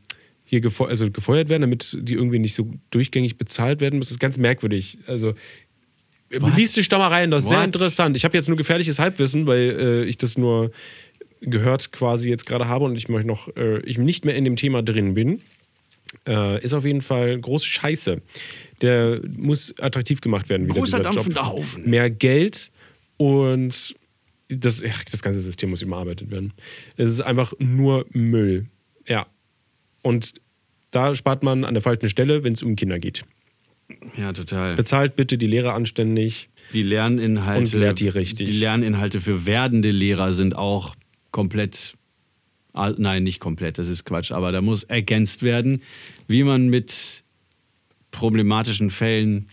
[0.50, 4.00] hier gefeu also gefeuert werden, damit die irgendwie nicht so durchgängig bezahlt werden.
[4.00, 4.98] Das ist ganz merkwürdig.
[5.06, 5.36] Also
[6.30, 7.68] liest dich da mal rein, das ist sehr What?
[7.68, 8.16] interessant.
[8.16, 10.72] Ich habe jetzt nur gefährliches Halbwissen, weil äh, ich das nur
[11.42, 14.56] gehört quasi jetzt gerade habe und ich möchte noch, äh, ich nicht mehr in dem
[14.56, 15.42] Thema drin bin.
[16.28, 18.22] Äh, ist auf jeden Fall große Scheiße.
[18.82, 21.36] Der muss attraktiv gemacht werden, wieder Großer dieser Job.
[21.36, 21.90] Haufen.
[21.90, 22.72] Mehr Geld
[23.18, 23.96] und
[24.50, 26.54] das, ach, das ganze System muss überarbeitet werden.
[26.98, 28.66] Es ist einfach nur Müll.
[29.08, 29.28] Ja.
[30.02, 30.34] Und
[30.92, 33.24] da spart man an der falschen Stelle, wenn es um Kinder geht.
[34.18, 34.76] Ja, total.
[34.76, 36.50] Bezahlt bitte die Lehrer anständig.
[36.74, 37.78] Die Lerninhalte.
[37.78, 38.48] Und lehrt die richtig.
[38.50, 40.96] Die Lerninhalte für werdende Lehrer sind auch
[41.32, 41.96] komplett.
[42.74, 45.82] ah, Nein, nicht komplett, das ist Quatsch, aber da muss ergänzt werden,
[46.28, 47.24] wie man mit
[48.12, 49.50] problematischen Fällen,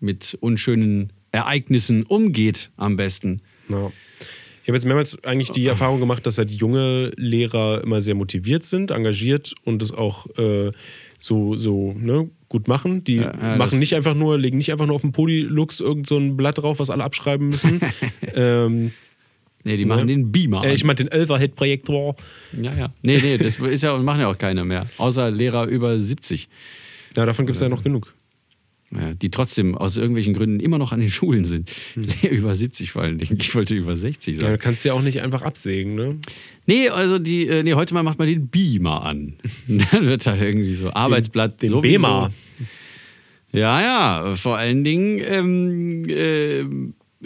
[0.00, 3.42] mit unschönen Ereignissen umgeht am besten.
[3.68, 3.90] Ja.
[4.62, 8.64] Ich habe jetzt mehrmals eigentlich die Erfahrung gemacht, dass halt junge Lehrer immer sehr motiviert
[8.64, 10.72] sind, engagiert und es auch äh,
[11.18, 13.04] so, so ne, gut machen.
[13.04, 16.06] Die Ja, ja, machen nicht einfach nur, legen nicht einfach nur auf dem Polylux irgend
[16.06, 17.80] so ein Blatt drauf, was alle abschreiben müssen.
[18.34, 18.92] ähm,
[19.64, 20.64] Nee, die machen den Beamer.
[20.64, 22.16] äh, ich meine den Elferhead-Projektor.
[22.52, 22.88] ja, ja.
[23.02, 24.86] Nee, nee, das ist ja, machen ja auch keiner mehr.
[24.98, 26.48] Außer Lehrer über 70.
[27.16, 28.14] Ja, davon gibt es ja noch genug.
[28.90, 31.70] Die trotzdem aus irgendwelchen Gründen immer noch an den Schulen sind.
[32.30, 33.36] über 70 vor allen Dingen.
[33.38, 34.58] Ich wollte über 60 Ja, du sagen.
[34.58, 36.16] kannst ja auch nicht einfach absägen, ne?
[36.64, 39.34] Nee, also die, äh, nee, heute mal macht man den Beamer an.
[39.68, 41.60] Dann wird da irgendwie so Arbeitsblatt.
[41.60, 41.82] den sowieso.
[41.82, 42.30] Bema.
[43.52, 44.36] Ja, ja.
[44.36, 46.60] Vor allen Dingen ähm, äh,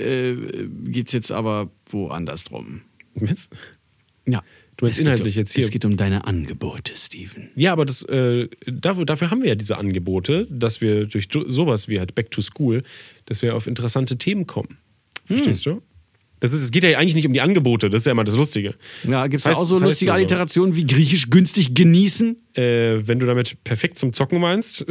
[0.01, 2.81] äh, geht es jetzt aber woanders drum.
[3.15, 3.51] Was?
[4.27, 4.43] Ja.
[4.83, 5.63] Du meinst Es geht inhaltlich um, jetzt hier.
[5.63, 7.49] Es geht um deine Angebote, Steven.
[7.55, 11.87] Ja, aber das, äh, dafür, dafür haben wir ja diese Angebote, dass wir durch sowas
[11.87, 12.83] wie halt Back to School,
[13.27, 14.79] dass wir auf interessante Themen kommen.
[15.25, 15.83] Verstehst du?
[16.41, 18.35] Das ist, es geht ja eigentlich nicht um die Angebote, das ist ja immer das
[18.35, 18.75] Lustige.
[19.05, 20.15] Ja, gibt es da auch so lustige so.
[20.15, 22.37] Alliterationen wie griechisch günstig genießen?
[22.55, 24.85] Äh, wenn du damit perfekt zum Zocken meinst,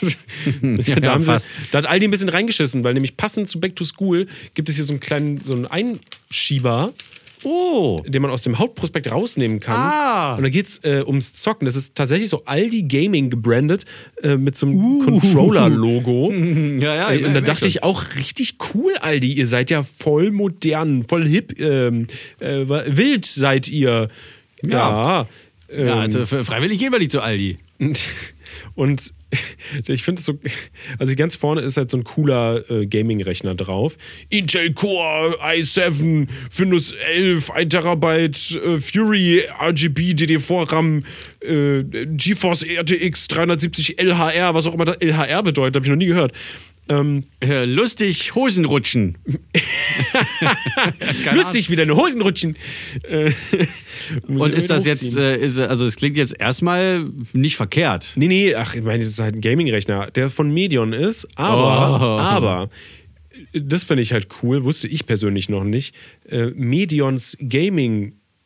[0.62, 1.48] Ja, da, haben sie, fast.
[1.72, 4.76] da hat Aldi ein bisschen reingeschissen, weil nämlich passend zu Back to School gibt es
[4.76, 6.92] hier so einen kleinen so einen Einschieber,
[7.44, 8.02] Oh.
[8.06, 9.76] den man aus dem Hauptprospekt rausnehmen kann.
[9.76, 10.34] Ah.
[10.36, 11.66] Und da geht es äh, ums Zocken.
[11.66, 13.84] Das ist tatsächlich so Aldi Gaming gebrandet
[14.22, 15.04] äh, mit so einem Uh.
[15.04, 16.32] Controller-Logo.
[16.82, 17.10] Ja, ja.
[17.10, 19.32] Ey, und da dachte ich auch, richtig cool, Aldi.
[19.32, 22.06] Ihr seid ja voll modern, voll hip, ähm,
[22.40, 24.08] äh, wild seid ihr.
[24.62, 25.26] Ja.
[25.70, 27.58] ähm, Ja, also freiwillig gehen wir nicht zu Aldi.
[28.74, 29.12] und
[29.86, 30.38] ich finde es so,
[30.98, 33.96] also ganz vorne ist halt so ein cooler äh, Gaming-Rechner drauf.
[34.28, 41.04] Intel Core i7, Windows 11, 1 Terabyte, äh, Fury, RGB, DD4 RAM,
[41.40, 46.06] äh, GeForce RTX 370 LHR, was auch immer das LHR bedeutet, habe ich noch nie
[46.06, 46.32] gehört.
[46.88, 49.16] Ähm, Äh, lustig Hosen rutschen.
[51.24, 52.56] Keine lustig, wie deine Hosen rutschen.
[53.04, 53.32] Äh,
[54.28, 58.12] Und ist das wieder jetzt, äh, ist, also es klingt jetzt erstmal nicht verkehrt.
[58.16, 62.00] Nee, nee, ach, ich meine, das ist halt ein Gaming-Rechner, der von Medion ist, aber,
[62.00, 62.18] Oh.
[62.20, 62.68] aber,
[63.54, 65.94] das finde ich halt cool, wusste ich persönlich noch nicht.
[66.28, 67.36] Äh, Medions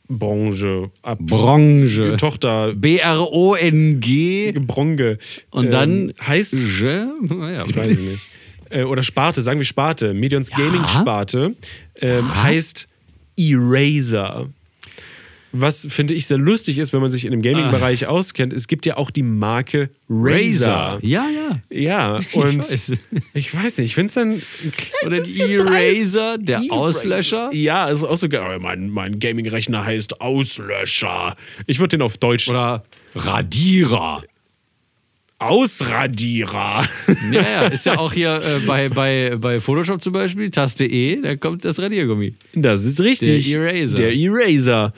[0.09, 2.17] Gaming-Branche, ab Branche.
[2.17, 4.53] Tochter, B-R-O-N-G.
[4.61, 5.19] Bronge.
[5.51, 7.07] Und dann ähm, heißt, Je?
[7.23, 7.65] Naja.
[7.67, 8.23] ich weiß es nicht.
[8.71, 10.15] Äh, oder Sparte, sagen wir Sparte.
[10.15, 11.55] Medions Gaming-Sparte
[12.01, 12.89] ähm, heißt
[13.37, 14.49] Eraser.
[15.61, 18.87] Was finde ich sehr lustig ist, wenn man sich in dem Gaming-Bereich auskennt, es gibt
[18.87, 20.73] ja auch die Marke Razer.
[20.73, 20.99] Razer.
[21.03, 21.61] Ja, ja.
[21.71, 22.93] Ja, und weiß.
[23.35, 24.43] ich weiß nicht, ich finde es dann
[25.05, 26.71] Oder die Eraser, der dreist.
[26.71, 27.51] Auslöscher.
[27.53, 28.41] Ja, ist auch so geil.
[28.41, 31.35] Aber Mein, mein Gaming-Rechner heißt Auslöscher.
[31.67, 32.85] Ich würde den auf Deutsch Oder
[33.15, 34.23] Radierer.
[35.39, 36.89] Ausradierer.
[37.33, 41.17] Ja, ja, ist ja auch hier äh, bei, bei, bei Photoshop zum Beispiel, Taste E,
[41.21, 42.35] da kommt das Radiergummi.
[42.55, 43.51] Das ist richtig.
[43.51, 43.97] Der Eraser.
[43.97, 44.93] Der Eraser.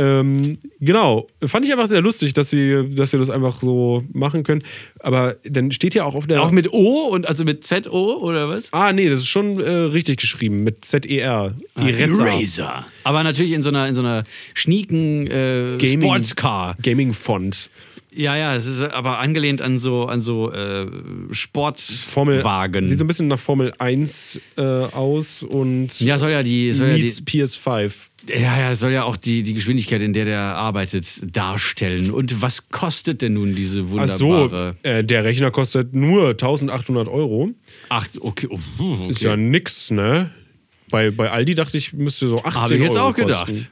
[0.00, 4.44] Ähm, genau, fand ich einfach sehr lustig, dass sie, dass sie das einfach so machen
[4.44, 4.62] können.
[5.00, 6.42] Aber dann steht ja auch auf der.
[6.42, 8.72] Auch mit O und also mit Z-O oder was?
[8.72, 11.54] ah, nee, das ist schon äh, richtig geschrieben mit Z-E-R.
[11.74, 11.86] Ah.
[11.88, 12.86] Eraser.
[13.04, 14.24] Aber natürlich in so einer, in so einer
[14.54, 16.76] schnieken äh, Gaming- Sportscar.
[16.82, 17.68] Gaming-Font.
[18.12, 20.86] Ja, ja, es ist aber angelehnt an so, an so äh,
[21.32, 22.88] Formel Sportwagen.
[22.88, 26.88] Sieht so ein bisschen nach Formel 1 äh, aus und ja, soll ja die, soll
[26.88, 27.92] ja die, meets PS5.
[28.28, 32.10] Ja, ja, soll ja auch die, die Geschwindigkeit, in der der arbeitet, darstellen.
[32.10, 34.76] Und was kostet denn nun diese Ach so, wunderbare...
[34.82, 37.50] äh, der Rechner kostet nur 1800 Euro.
[37.88, 38.48] Ach, okay.
[38.50, 39.10] oh, puh, okay.
[39.10, 40.30] Ist ja nix, ne?
[40.90, 43.46] Bei, bei Aldi dachte ich, müsste so 18 Habe ich jetzt Euro auch gedacht.
[43.46, 43.68] kosten.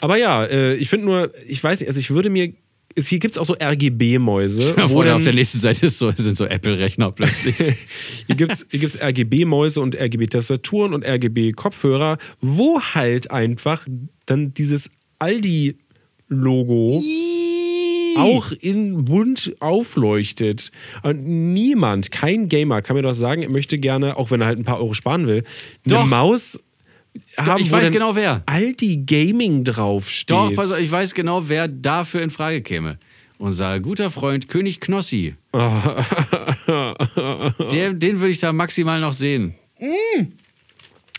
[0.00, 2.52] Aber ja, äh, ich finde nur, ich weiß nicht, also ich würde mir.
[2.94, 4.74] Es, hier gibt es auch so RGB-Mäuse.
[4.76, 7.56] Ja, vorne auf der nächsten Seite ist so, sind so Apple-Rechner plötzlich.
[8.26, 13.86] Hier gibt es hier gibt's RGB-Mäuse und RGB-Tastaturen und RGB-Kopfhörer, wo halt einfach
[14.26, 16.86] dann dieses Aldi-Logo
[18.18, 20.70] auch in bunt aufleuchtet.
[21.02, 24.58] Und niemand, kein Gamer kann mir doch sagen, er möchte gerne, auch wenn er halt
[24.58, 25.42] ein paar Euro sparen will,
[25.84, 26.06] eine Doch.
[26.06, 26.60] Maus
[27.36, 28.42] haben, ich weiß genau wer.
[28.46, 30.30] Aldi Gaming draufsteht.
[30.36, 32.98] Doch, pass auf, ich weiß genau, wer dafür in Frage käme.
[33.38, 35.34] Unser guter Freund König Knossi.
[37.72, 39.54] Der, den würde ich da maximal noch sehen.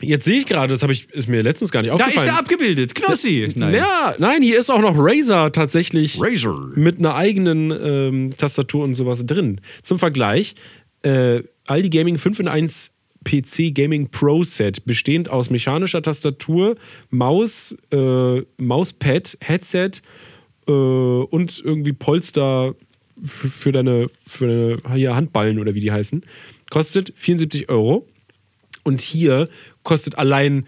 [0.02, 2.28] Jetzt sehe ich gerade, das habe ich, ist mir letztens gar nicht Da aufgefallen.
[2.28, 2.96] ist er abgebildet.
[2.96, 3.50] Knossi.
[3.56, 3.76] Nein.
[3.76, 6.70] Ja, nein, hier ist auch noch Razer tatsächlich Razer.
[6.76, 9.62] mit einer eigenen ähm, Tastatur und sowas drin.
[9.84, 10.56] Zum Vergleich,
[11.04, 12.92] äh, Aldi Gaming 5 in 1
[13.26, 16.76] PC Gaming Pro Set, bestehend aus mechanischer Tastatur,
[17.10, 19.92] Maus, äh, Mauspad, Headset
[20.68, 22.76] äh, und irgendwie Polster
[23.26, 26.24] für, für deine, für deine hier Handballen oder wie die heißen,
[26.70, 28.06] kostet 74 Euro.
[28.84, 29.50] Und hier
[29.84, 30.66] kostet allein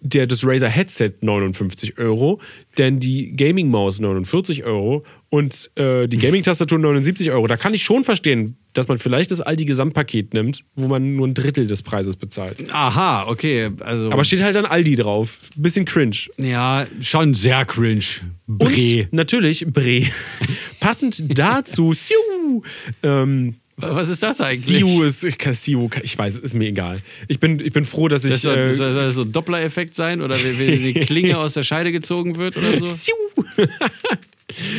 [0.00, 2.40] der, das Razer Headset 59 Euro,
[2.78, 7.46] denn die Gaming-Maus 49 Euro und äh, die Gaming-Tastatur 79 Euro.
[7.46, 11.34] Da kann ich schon verstehen, dass man vielleicht das Aldi-Gesamtpaket nimmt, wo man nur ein
[11.34, 12.56] Drittel des Preises bezahlt.
[12.72, 13.70] Aha, okay.
[13.80, 15.50] Also, Aber steht halt dann Aldi drauf.
[15.56, 16.16] Bisschen cringe.
[16.38, 18.04] ja, schon sehr cringe.
[18.46, 19.02] Bre.
[19.04, 20.02] Und natürlich Bre.
[20.80, 22.62] Passend dazu, Siu,
[23.02, 24.60] ähm, Was ist das eigentlich?
[24.60, 25.26] Siu ist,
[25.62, 27.00] Siu, ich weiß, ist mir egal.
[27.28, 28.32] Ich bin, ich bin froh, dass ich.
[28.32, 31.38] Das soll, äh, das soll das so ein Doppler-Effekt sein oder wenn wenn die Klinge
[31.38, 32.86] aus der Scheide gezogen wird oder so?
[32.86, 33.14] Siu.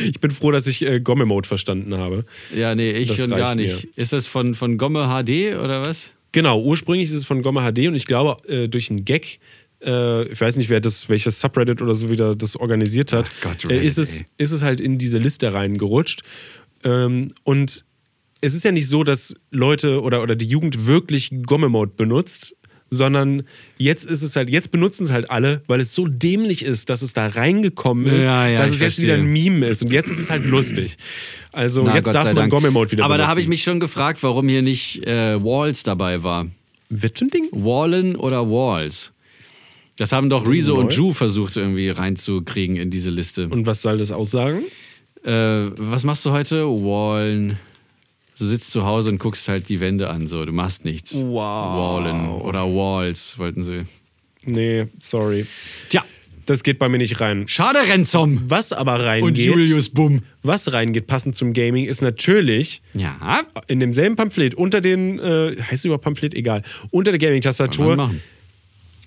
[0.08, 2.24] ich bin froh, dass ich äh, Gomme-Mode verstanden habe.
[2.56, 3.88] Ja, nee, ich Das schon gar nicht.
[3.96, 6.12] Ist das von, von Gomme HD oder was?
[6.32, 9.38] Genau, ursprünglich ist es von Gomme HD und ich glaube, äh, durch einen Gag,
[9.84, 13.58] äh, ich weiß nicht, wer das, welches Subreddit oder so wieder das organisiert hat, Ach
[13.60, 16.22] Gott, äh, ist, es, ist es halt in diese Liste reingerutscht.
[16.84, 17.84] Ähm, und
[18.40, 22.56] es ist ja nicht so, dass Leute oder, oder die Jugend wirklich Gomme-Mode benutzt,
[22.94, 23.44] sondern
[23.78, 27.00] jetzt ist es halt, jetzt benutzen es halt alle, weil es so dämlich ist, dass
[27.00, 29.04] es da reingekommen ist, Ja, ja, dass es jetzt verstehe.
[29.06, 29.82] wieder ein Meme ist.
[29.82, 30.96] Und jetzt ist es halt lustig.
[31.52, 32.50] Also Na, jetzt Gott darf man Dank.
[32.50, 33.30] Gomme-Mode wieder Aber da benutzen.
[33.30, 36.46] habe ich mich schon gefragt, warum hier nicht äh, Walls dabei war.
[36.90, 37.48] Was für ein Ding?
[37.52, 39.10] Wallen oder Walls?
[39.96, 40.92] Das haben doch Rezo und?
[40.92, 43.48] Ju versucht irgendwie reinzukriegen in diese Liste.
[43.48, 44.60] Und was soll das aussagen?
[45.24, 45.30] Äh,
[45.78, 46.64] was machst du heute?
[46.66, 47.58] Wallen.
[48.42, 50.44] Du sitzt zu Hause und guckst halt die Wände an, so.
[50.44, 51.22] Du machst nichts.
[51.24, 51.30] Wow.
[52.04, 53.82] Wallen oder Walls, wollten sie.
[54.44, 55.46] Nee, sorry.
[55.90, 56.02] Tja,
[56.46, 57.44] Das geht bei mir nicht rein.
[57.46, 58.42] schade, Renzom.
[58.50, 60.22] Was aber reingeht, Und Julius Bumm.
[60.42, 63.42] was reingeht, passend zum Gaming, ist natürlich Ja.
[63.68, 66.34] in demselben Pamphlet, unter den, äh, heißt es überhaupt Pamphlet?
[66.34, 66.64] Egal.
[66.90, 68.10] Unter der Gaming-Tastatur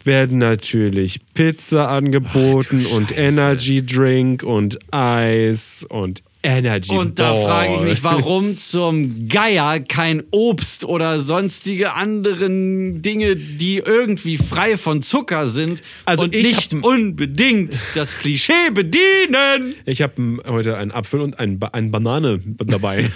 [0.05, 3.21] werden natürlich Pizza angeboten und Scheiße.
[3.21, 7.46] Energy Drink und Eis und Energy Und da Balls.
[7.46, 14.78] frage ich mich, warum zum Geier kein Obst oder sonstige anderen Dinge, die irgendwie frei
[14.78, 19.76] von Zucker sind Also und ich nicht unbedingt das Klischee bedienen.
[19.86, 23.10] Ich habe heute einen Apfel und ein ba eine Banane dabei.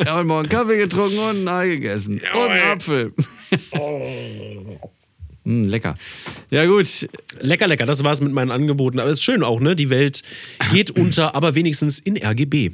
[0.00, 2.20] Ich habe morgen Kaffee getrunken und ein Ei gegessen.
[2.34, 3.12] Und einen Apfel.
[5.48, 5.94] Mm, lecker.
[6.50, 7.08] Ja gut,
[7.40, 9.00] lecker, lecker, das war's mit meinen Angeboten.
[9.00, 9.74] Aber es ist schön auch, ne?
[9.74, 10.22] Die Welt
[10.72, 12.72] geht unter, aber wenigstens in RGB.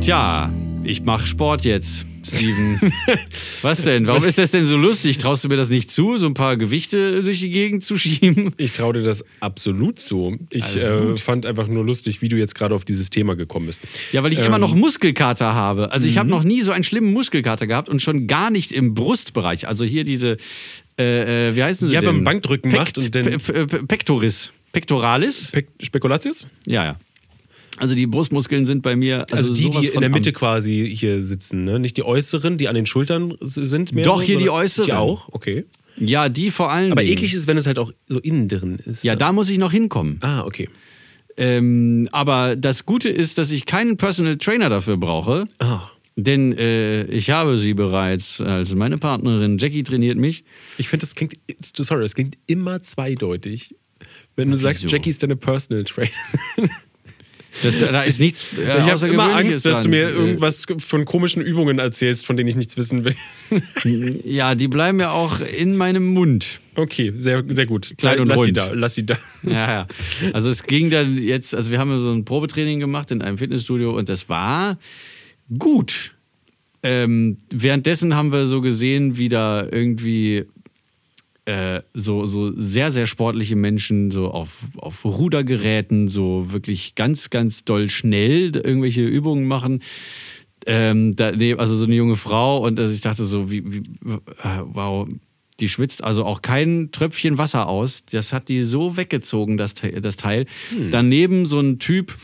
[0.00, 0.52] tja,
[0.84, 2.92] ich mache Sport jetzt, Steven.
[3.62, 4.06] Was denn?
[4.06, 5.18] Warum ist das denn so lustig?
[5.18, 8.52] Traust du mir das nicht zu, so ein paar Gewichte durch die Gegend zu schieben?
[8.56, 10.38] Ich traue dir das absolut zu.
[10.50, 13.80] Ich äh, fand einfach nur lustig, wie du jetzt gerade auf dieses Thema gekommen bist.
[14.12, 14.46] Ja, weil ich Ähm.
[14.46, 15.90] immer noch Muskelkater habe.
[15.92, 16.18] Also ich Mhm.
[16.20, 19.66] habe noch nie so einen schlimmen Muskelkater gehabt und schon gar nicht im Brustbereich.
[19.68, 20.36] Also hier diese,
[20.98, 22.16] äh, äh, wie heißen sie Ja, denn?
[22.16, 24.52] man Bankdrücken macht und dann- Pe Pe Pe Pectoris.
[24.72, 25.50] Pectoralis?
[25.52, 26.48] Pe Spekulatius?
[26.66, 26.96] Ja, ja.
[27.82, 29.26] Also die Brustmuskeln sind bei mir.
[29.32, 31.80] Also, Also, die, die in der Mitte quasi hier sitzen, ne?
[31.80, 34.86] Nicht die äußeren, die an den Schultern sind mehr Doch, so, hier die äußeren.
[34.86, 35.64] Die auch, okay.
[35.96, 39.02] Ja, die vor allen Aber eklig ist, wenn es halt auch so innen drin ist.
[39.02, 40.18] Ja, da muss ich noch hinkommen.
[40.20, 40.68] Ah, okay.
[41.36, 45.46] Ähm, aber das Gute ist, dass ich keinen Personal Trainer dafür brauche.
[45.58, 45.90] Ah.
[46.14, 49.58] Denn äh, ich habe sie bereits als meine Partnerin.
[49.58, 50.44] Jackie trainiert mich.
[50.78, 51.34] Ich finde, das klingt,
[51.76, 53.74] sorry, das klingt immer zweideutig.
[54.36, 54.94] Wenn du sagst, Wieso?
[54.94, 56.10] Jackie ist deine Personal Trainer.
[57.62, 58.46] Das, da ist nichts.
[58.58, 62.48] Äh, ich habe immer Angst, dass du mir irgendwas von komischen Übungen erzählst, von denen
[62.48, 63.14] ich nichts wissen will.
[64.24, 66.60] Ja, die bleiben ja auch in meinem Mund.
[66.74, 67.94] Okay, sehr, sehr gut.
[67.98, 68.56] Klein und lass sie rund.
[68.56, 69.18] da, lass sie da.
[69.42, 69.86] Ja, ja.
[70.32, 73.96] Also es ging dann jetzt, also wir haben so ein Probetraining gemacht in einem Fitnessstudio
[73.96, 74.78] und das war
[75.58, 76.12] gut.
[76.82, 80.46] Ähm, währenddessen haben wir so gesehen, wie da irgendwie
[81.44, 87.64] äh, so, so sehr, sehr sportliche Menschen so auf, auf Rudergeräten so wirklich ganz, ganz
[87.64, 89.82] doll schnell irgendwelche Übungen machen.
[90.66, 93.78] Ähm, da, nee, also so eine junge Frau und also ich dachte so, wie, wie
[93.78, 95.08] äh, wow,
[95.58, 98.04] die schwitzt also auch kein Tröpfchen Wasser aus.
[98.10, 100.46] Das hat die so weggezogen, das, das Teil.
[100.90, 102.16] Daneben so ein Typ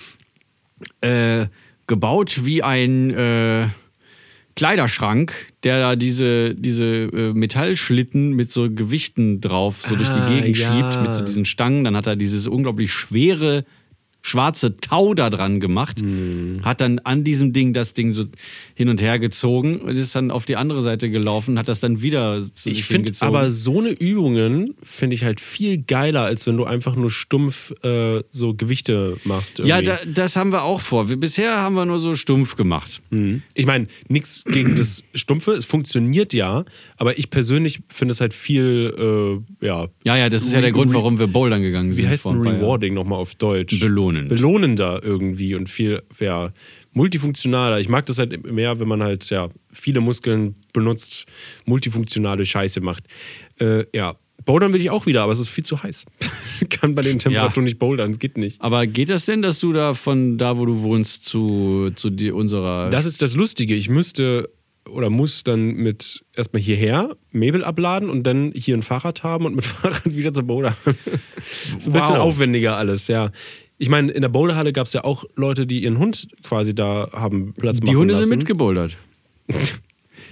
[1.00, 1.46] äh,
[1.86, 3.66] gebaut wie ein äh,
[4.58, 5.32] Kleiderschrank,
[5.62, 10.58] der da diese, diese äh, Metallschlitten mit so Gewichten drauf so durch Ah, die Gegend
[10.58, 10.72] ja.
[10.72, 11.84] schiebt, mit so diesen Stangen.
[11.84, 13.64] Dann hat er dieses unglaublich schwere
[14.20, 16.60] schwarze Tau da dran gemacht, Hm.
[16.64, 18.24] hat dann an diesem Ding das Ding so
[18.74, 22.02] hin und her gezogen und ist dann auf die andere Seite gelaufen, hat das dann
[22.02, 23.34] wieder zu Ich sich finde hingezogen.
[23.34, 27.72] aber so eine Übungen finde ich halt viel geiler, als wenn du einfach nur stumpf
[27.84, 29.60] äh, so Gewichte machst.
[29.60, 29.86] ja, irgendwie.
[30.14, 31.08] da, das haben wir auch vor.
[31.08, 33.00] Wir, bisher haben wir nur so stumpf gemacht.
[33.10, 33.42] Mhm.
[33.54, 36.64] Ich meine, nichts gegen das Stumpfe, es funktioniert ja,
[36.96, 40.72] aber ich persönlich finde es halt viel, äh, ja, Ja, ja, das ist ja der
[40.72, 42.04] Grund, warum wir bouldern gegangen sind.
[42.04, 42.42] wie heißt Jahren.
[42.42, 43.78] Rewarding nochmal auf Deutsch?
[44.08, 44.28] Belohnend.
[44.28, 46.50] Belohnender irgendwie und viel, ja,
[46.92, 47.80] multifunktionaler.
[47.80, 51.26] Ich mag das halt mehr, wenn man halt, ja, viele Muskeln benutzt,
[51.64, 53.04] multifunktionale Scheiße macht.
[53.60, 56.04] Äh, ja, bouldern will ich auch wieder, aber es ist viel zu heiß.
[56.70, 58.60] Kann bei den Temperaturen nicht bouldern, geht nicht.
[58.60, 62.30] Aber geht das denn, dass du da von da, wo du wohnst, zu, zu die,
[62.30, 62.90] unserer.
[62.90, 63.74] Das ist das Lustige.
[63.74, 64.48] Ich müsste
[64.88, 69.54] oder muss dann mit erstmal hierher Möbel abladen und dann hier ein Fahrrad haben und
[69.54, 70.74] mit Fahrrad wieder zur Boulder.
[71.76, 72.20] ist ein bisschen Wow.
[72.20, 73.30] aufwendiger alles, ja.
[73.78, 77.08] Ich meine, in der Boulderhalle gab es ja auch Leute, die ihren Hund quasi da
[77.12, 78.26] haben Platz die machen Hunde lassen.
[78.26, 78.96] sind mitgebouldert.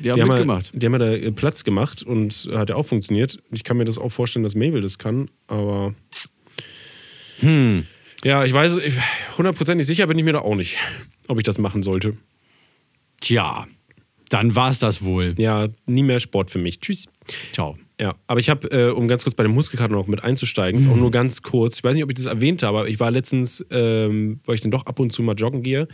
[0.02, 0.70] Die haben Die haben, ja, mitgemacht.
[0.74, 3.38] die haben ja da äh, Platz gemacht und hat ja auch funktioniert.
[3.50, 5.94] Ich kann mir das auch vorstellen, dass Mabel das kann, aber.
[7.40, 7.86] Hm.
[8.22, 8.78] Ja, ich weiß,
[9.38, 10.76] hundertprozentig sicher bin ich mir da auch nicht,
[11.28, 12.14] ob ich das machen sollte.
[13.20, 13.66] Tja,
[14.28, 15.34] dann war es das wohl.
[15.38, 16.80] Ja, nie mehr Sport für mich.
[16.80, 17.06] Tschüss.
[17.52, 17.76] Ciao.
[18.00, 20.88] Ja, aber ich habe, äh, um ganz kurz bei den Muskelkater noch mit einzusteigen, ist
[20.88, 21.78] auch nur ganz kurz.
[21.78, 24.60] Ich weiß nicht, ob ich das erwähnt habe, aber ich war letztens, ähm, weil ich
[24.60, 25.88] dann doch ab und zu mal joggen gehe,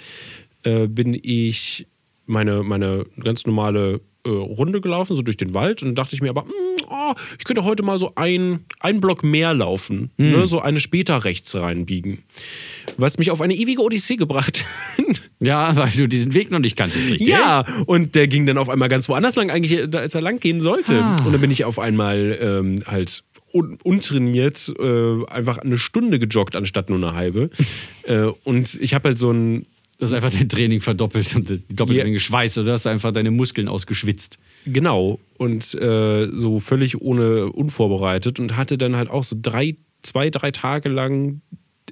[0.64, 1.86] äh, bin ich
[2.26, 5.82] meine, meine ganz normale äh, Runde gelaufen, so durch den Wald.
[5.82, 9.24] Und dachte ich mir aber, mm, oh, ich könnte heute mal so ein, einen Block
[9.24, 12.22] mehr laufen, ne, so eine später rechts reinbiegen.
[12.96, 14.64] Was mich auf eine ewige Odyssee gebracht
[14.98, 15.22] hat.
[15.42, 17.26] Ja, weil du diesen Weg noch nicht kanntest, richtig?
[17.26, 20.60] Ja, und der ging dann auf einmal ganz woanders lang, eigentlich, als er lang gehen
[20.60, 21.02] sollte.
[21.02, 21.16] Ah.
[21.24, 26.56] Und dann bin ich auf einmal ähm, halt un untrainiert äh, einfach eine Stunde gejoggt,
[26.56, 27.50] anstatt nur eine halbe.
[28.04, 29.66] äh, und ich habe halt so ein,
[30.02, 32.04] Du hast einfach dein Training verdoppelt und die doppelte Ja.
[32.04, 32.54] Menge Schweiß.
[32.54, 34.36] Du hast einfach deine Muskeln ausgeschwitzt.
[34.66, 40.28] genau, und äh, so völlig ohne, unvorbereitet und hatte dann halt auch so drei, zwei,
[40.30, 41.40] drei Tage lang,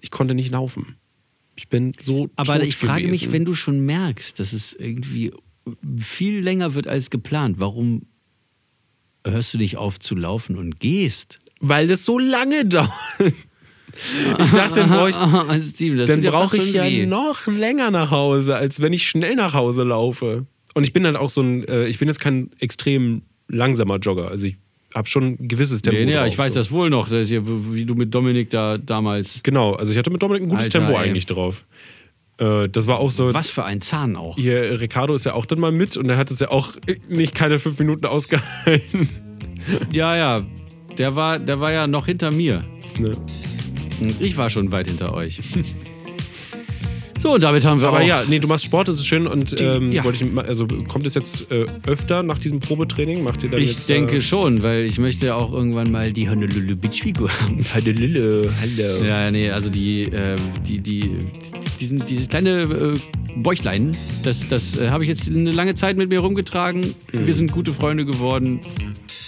[0.01, 0.97] ich konnte nicht laufen.
[1.55, 3.27] Ich bin so Aber ich frage gewesen.
[3.27, 5.31] mich, wenn du schon merkst, dass es irgendwie
[5.97, 8.03] viel länger wird als geplant, warum
[9.25, 11.39] hörst du nicht auf zu laufen und gehst?
[11.61, 12.91] Weil das so lange dauert.
[14.39, 15.17] Ich dachte, dann brauche ich,
[16.07, 17.07] dann ja fast ich ja weh.
[17.07, 20.47] noch länger nach Hause, als wenn ich schnell nach Hause laufe.
[20.75, 24.29] Und ich bin halt auch so ein, äh, ich bin jetzt kein extrem langsamer Jogger.
[24.29, 24.57] Also ich
[24.95, 26.05] habe schon ein gewisses Tempo.
[26.05, 26.61] Nee, drauf, ich weiß so.
[26.61, 29.43] das wohl noch, dass hier, wie du mit Dominik da damals.
[29.43, 31.09] Genau, also ich hatte mit Dominik ein gutes Alter, Tempo ey.
[31.09, 31.65] eigentlich drauf.
[32.39, 33.33] Äh, das war auch so.
[33.35, 34.37] Was für ein Zahn auch.
[34.37, 36.75] Hier, Ricardo ist ja auch dann mal mit und er hat es ja auch
[37.09, 39.09] nicht keine fünf Minuten ausgehalten.
[39.93, 40.47] Ja, ja.
[40.99, 42.65] Der war, der war ja noch hinter mir.
[42.99, 43.17] Ne?
[44.21, 45.41] Ich war schon weit hinter euch.
[47.19, 48.07] So, und damit haben wir Aber auch.
[48.07, 50.03] ja, nee, du machst Sport, das ist schön und ähm, ja.
[50.05, 53.23] wollte ich, also kommt es jetzt äh, öfter nach diesem Probetraining?
[53.23, 56.31] Macht ihr dann Ich jetzt denke äh, schon, weil ich möchte auch irgendwann mal die
[56.31, 57.59] Honolulu Beach Figur haben.
[57.85, 59.05] Lille, hallo.
[59.05, 60.37] Ja, nee, also die, äh,
[60.67, 61.19] die, die,
[61.79, 62.95] diesen, dieses kleine äh,
[63.37, 66.95] Bäuchlein, das, das äh, habe ich jetzt eine lange Zeit mit mir rumgetragen.
[67.13, 67.27] Mhm.
[67.27, 68.61] Wir sind gute Freunde geworden,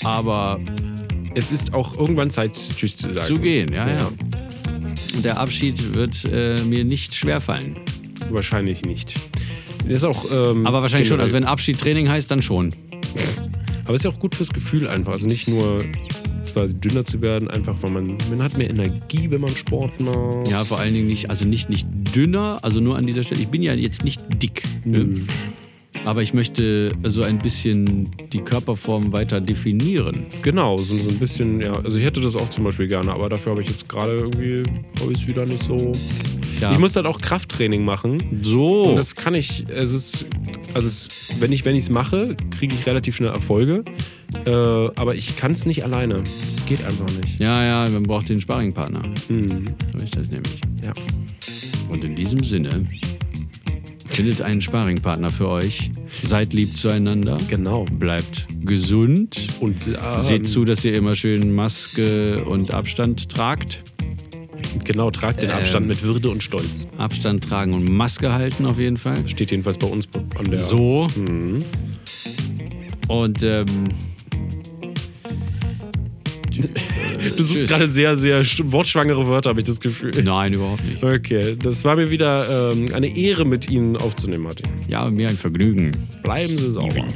[0.03, 0.59] aber
[1.35, 3.27] Es ist auch irgendwann Zeit, Tschüss zu sagen.
[3.27, 4.07] zu gehen, ja, ja.
[4.07, 4.19] Und
[5.21, 7.77] der Abschied wird äh, mir nicht schwerfallen.
[8.31, 9.15] wahrscheinlich nicht.
[9.87, 10.25] Ist auch.
[10.33, 11.21] Ähm, Aber wahrscheinlich schon.
[11.21, 12.75] Also wenn Abschiedtraining heißt, dann schon.
[13.85, 15.13] Aber ist ja auch gut fürs Gefühl einfach.
[15.13, 15.85] Also nicht nur
[16.53, 20.49] quasi dünner zu werden, einfach weil man, man hat mehr Energie, wenn man Sport macht.
[20.49, 23.41] Ja, vor allen Dingen nicht, also nicht, nicht dünner, also nur an dieser Stelle.
[23.41, 24.63] Ich bin ja jetzt nicht dick.
[24.85, 25.15] Ne?
[26.05, 30.27] Aber ich möchte so ein bisschen die Körperform weiter definieren.
[30.43, 31.73] Genau, so, so ein bisschen, ja.
[31.73, 34.63] Also ich hätte das auch zum Beispiel gerne, aber dafür habe ich jetzt gerade irgendwie,
[35.01, 35.93] habe ich es wieder nicht so.
[36.61, 36.73] Ja.
[36.73, 38.19] Ich muss halt auch Krafttraining machen.
[38.43, 38.83] So.
[38.83, 40.27] Und das kann ich, es ist,
[40.75, 41.09] also es,
[41.41, 43.85] wenn ich wenn es mache, kriege ich relativ schnell Erfolge.
[44.45, 46.23] Äh, aber ich kann es nicht alleine.
[46.55, 47.39] Es geht einfach nicht.
[47.41, 49.03] ja, ja, man braucht den Sparringpartner.
[49.29, 50.61] Hm, So ist das nämlich.
[50.83, 50.93] ja.
[51.89, 52.87] Und in diesem Sinne,
[54.13, 55.91] findet einen Sparringpartner für euch.
[56.23, 57.39] Seid lieb zueinander.
[57.49, 57.85] Genau.
[57.85, 59.49] Bleibt gesund.
[59.61, 63.83] Und äh, Seht zu, dass ihr immer schön Maske und Abstand tragt.
[64.85, 65.57] Genau, tragt den Ähm.
[65.57, 66.87] Abstand mit Würde und Stolz.
[66.99, 69.27] Abstand tragen und Maske halten auf jeden Fall.
[69.29, 70.63] Steht jedenfalls bei uns an der.
[70.63, 71.09] So.
[71.17, 71.65] Mhm.
[73.09, 73.67] Und ähm,
[77.37, 77.67] Du suchst Tschüss.
[77.71, 80.11] gerade sehr, sehr sch- wortschwangere Wörter, habe ich das Gefühl.
[80.23, 81.03] nein, überhaupt nicht.
[81.03, 84.67] Okay, das war mir wieder ähm, eine Ehre, mit Ihnen aufzunehmen, Martin.
[84.89, 85.93] Ja, mir ein Vergnügen.
[86.23, 87.07] Bleiben Sie sauber.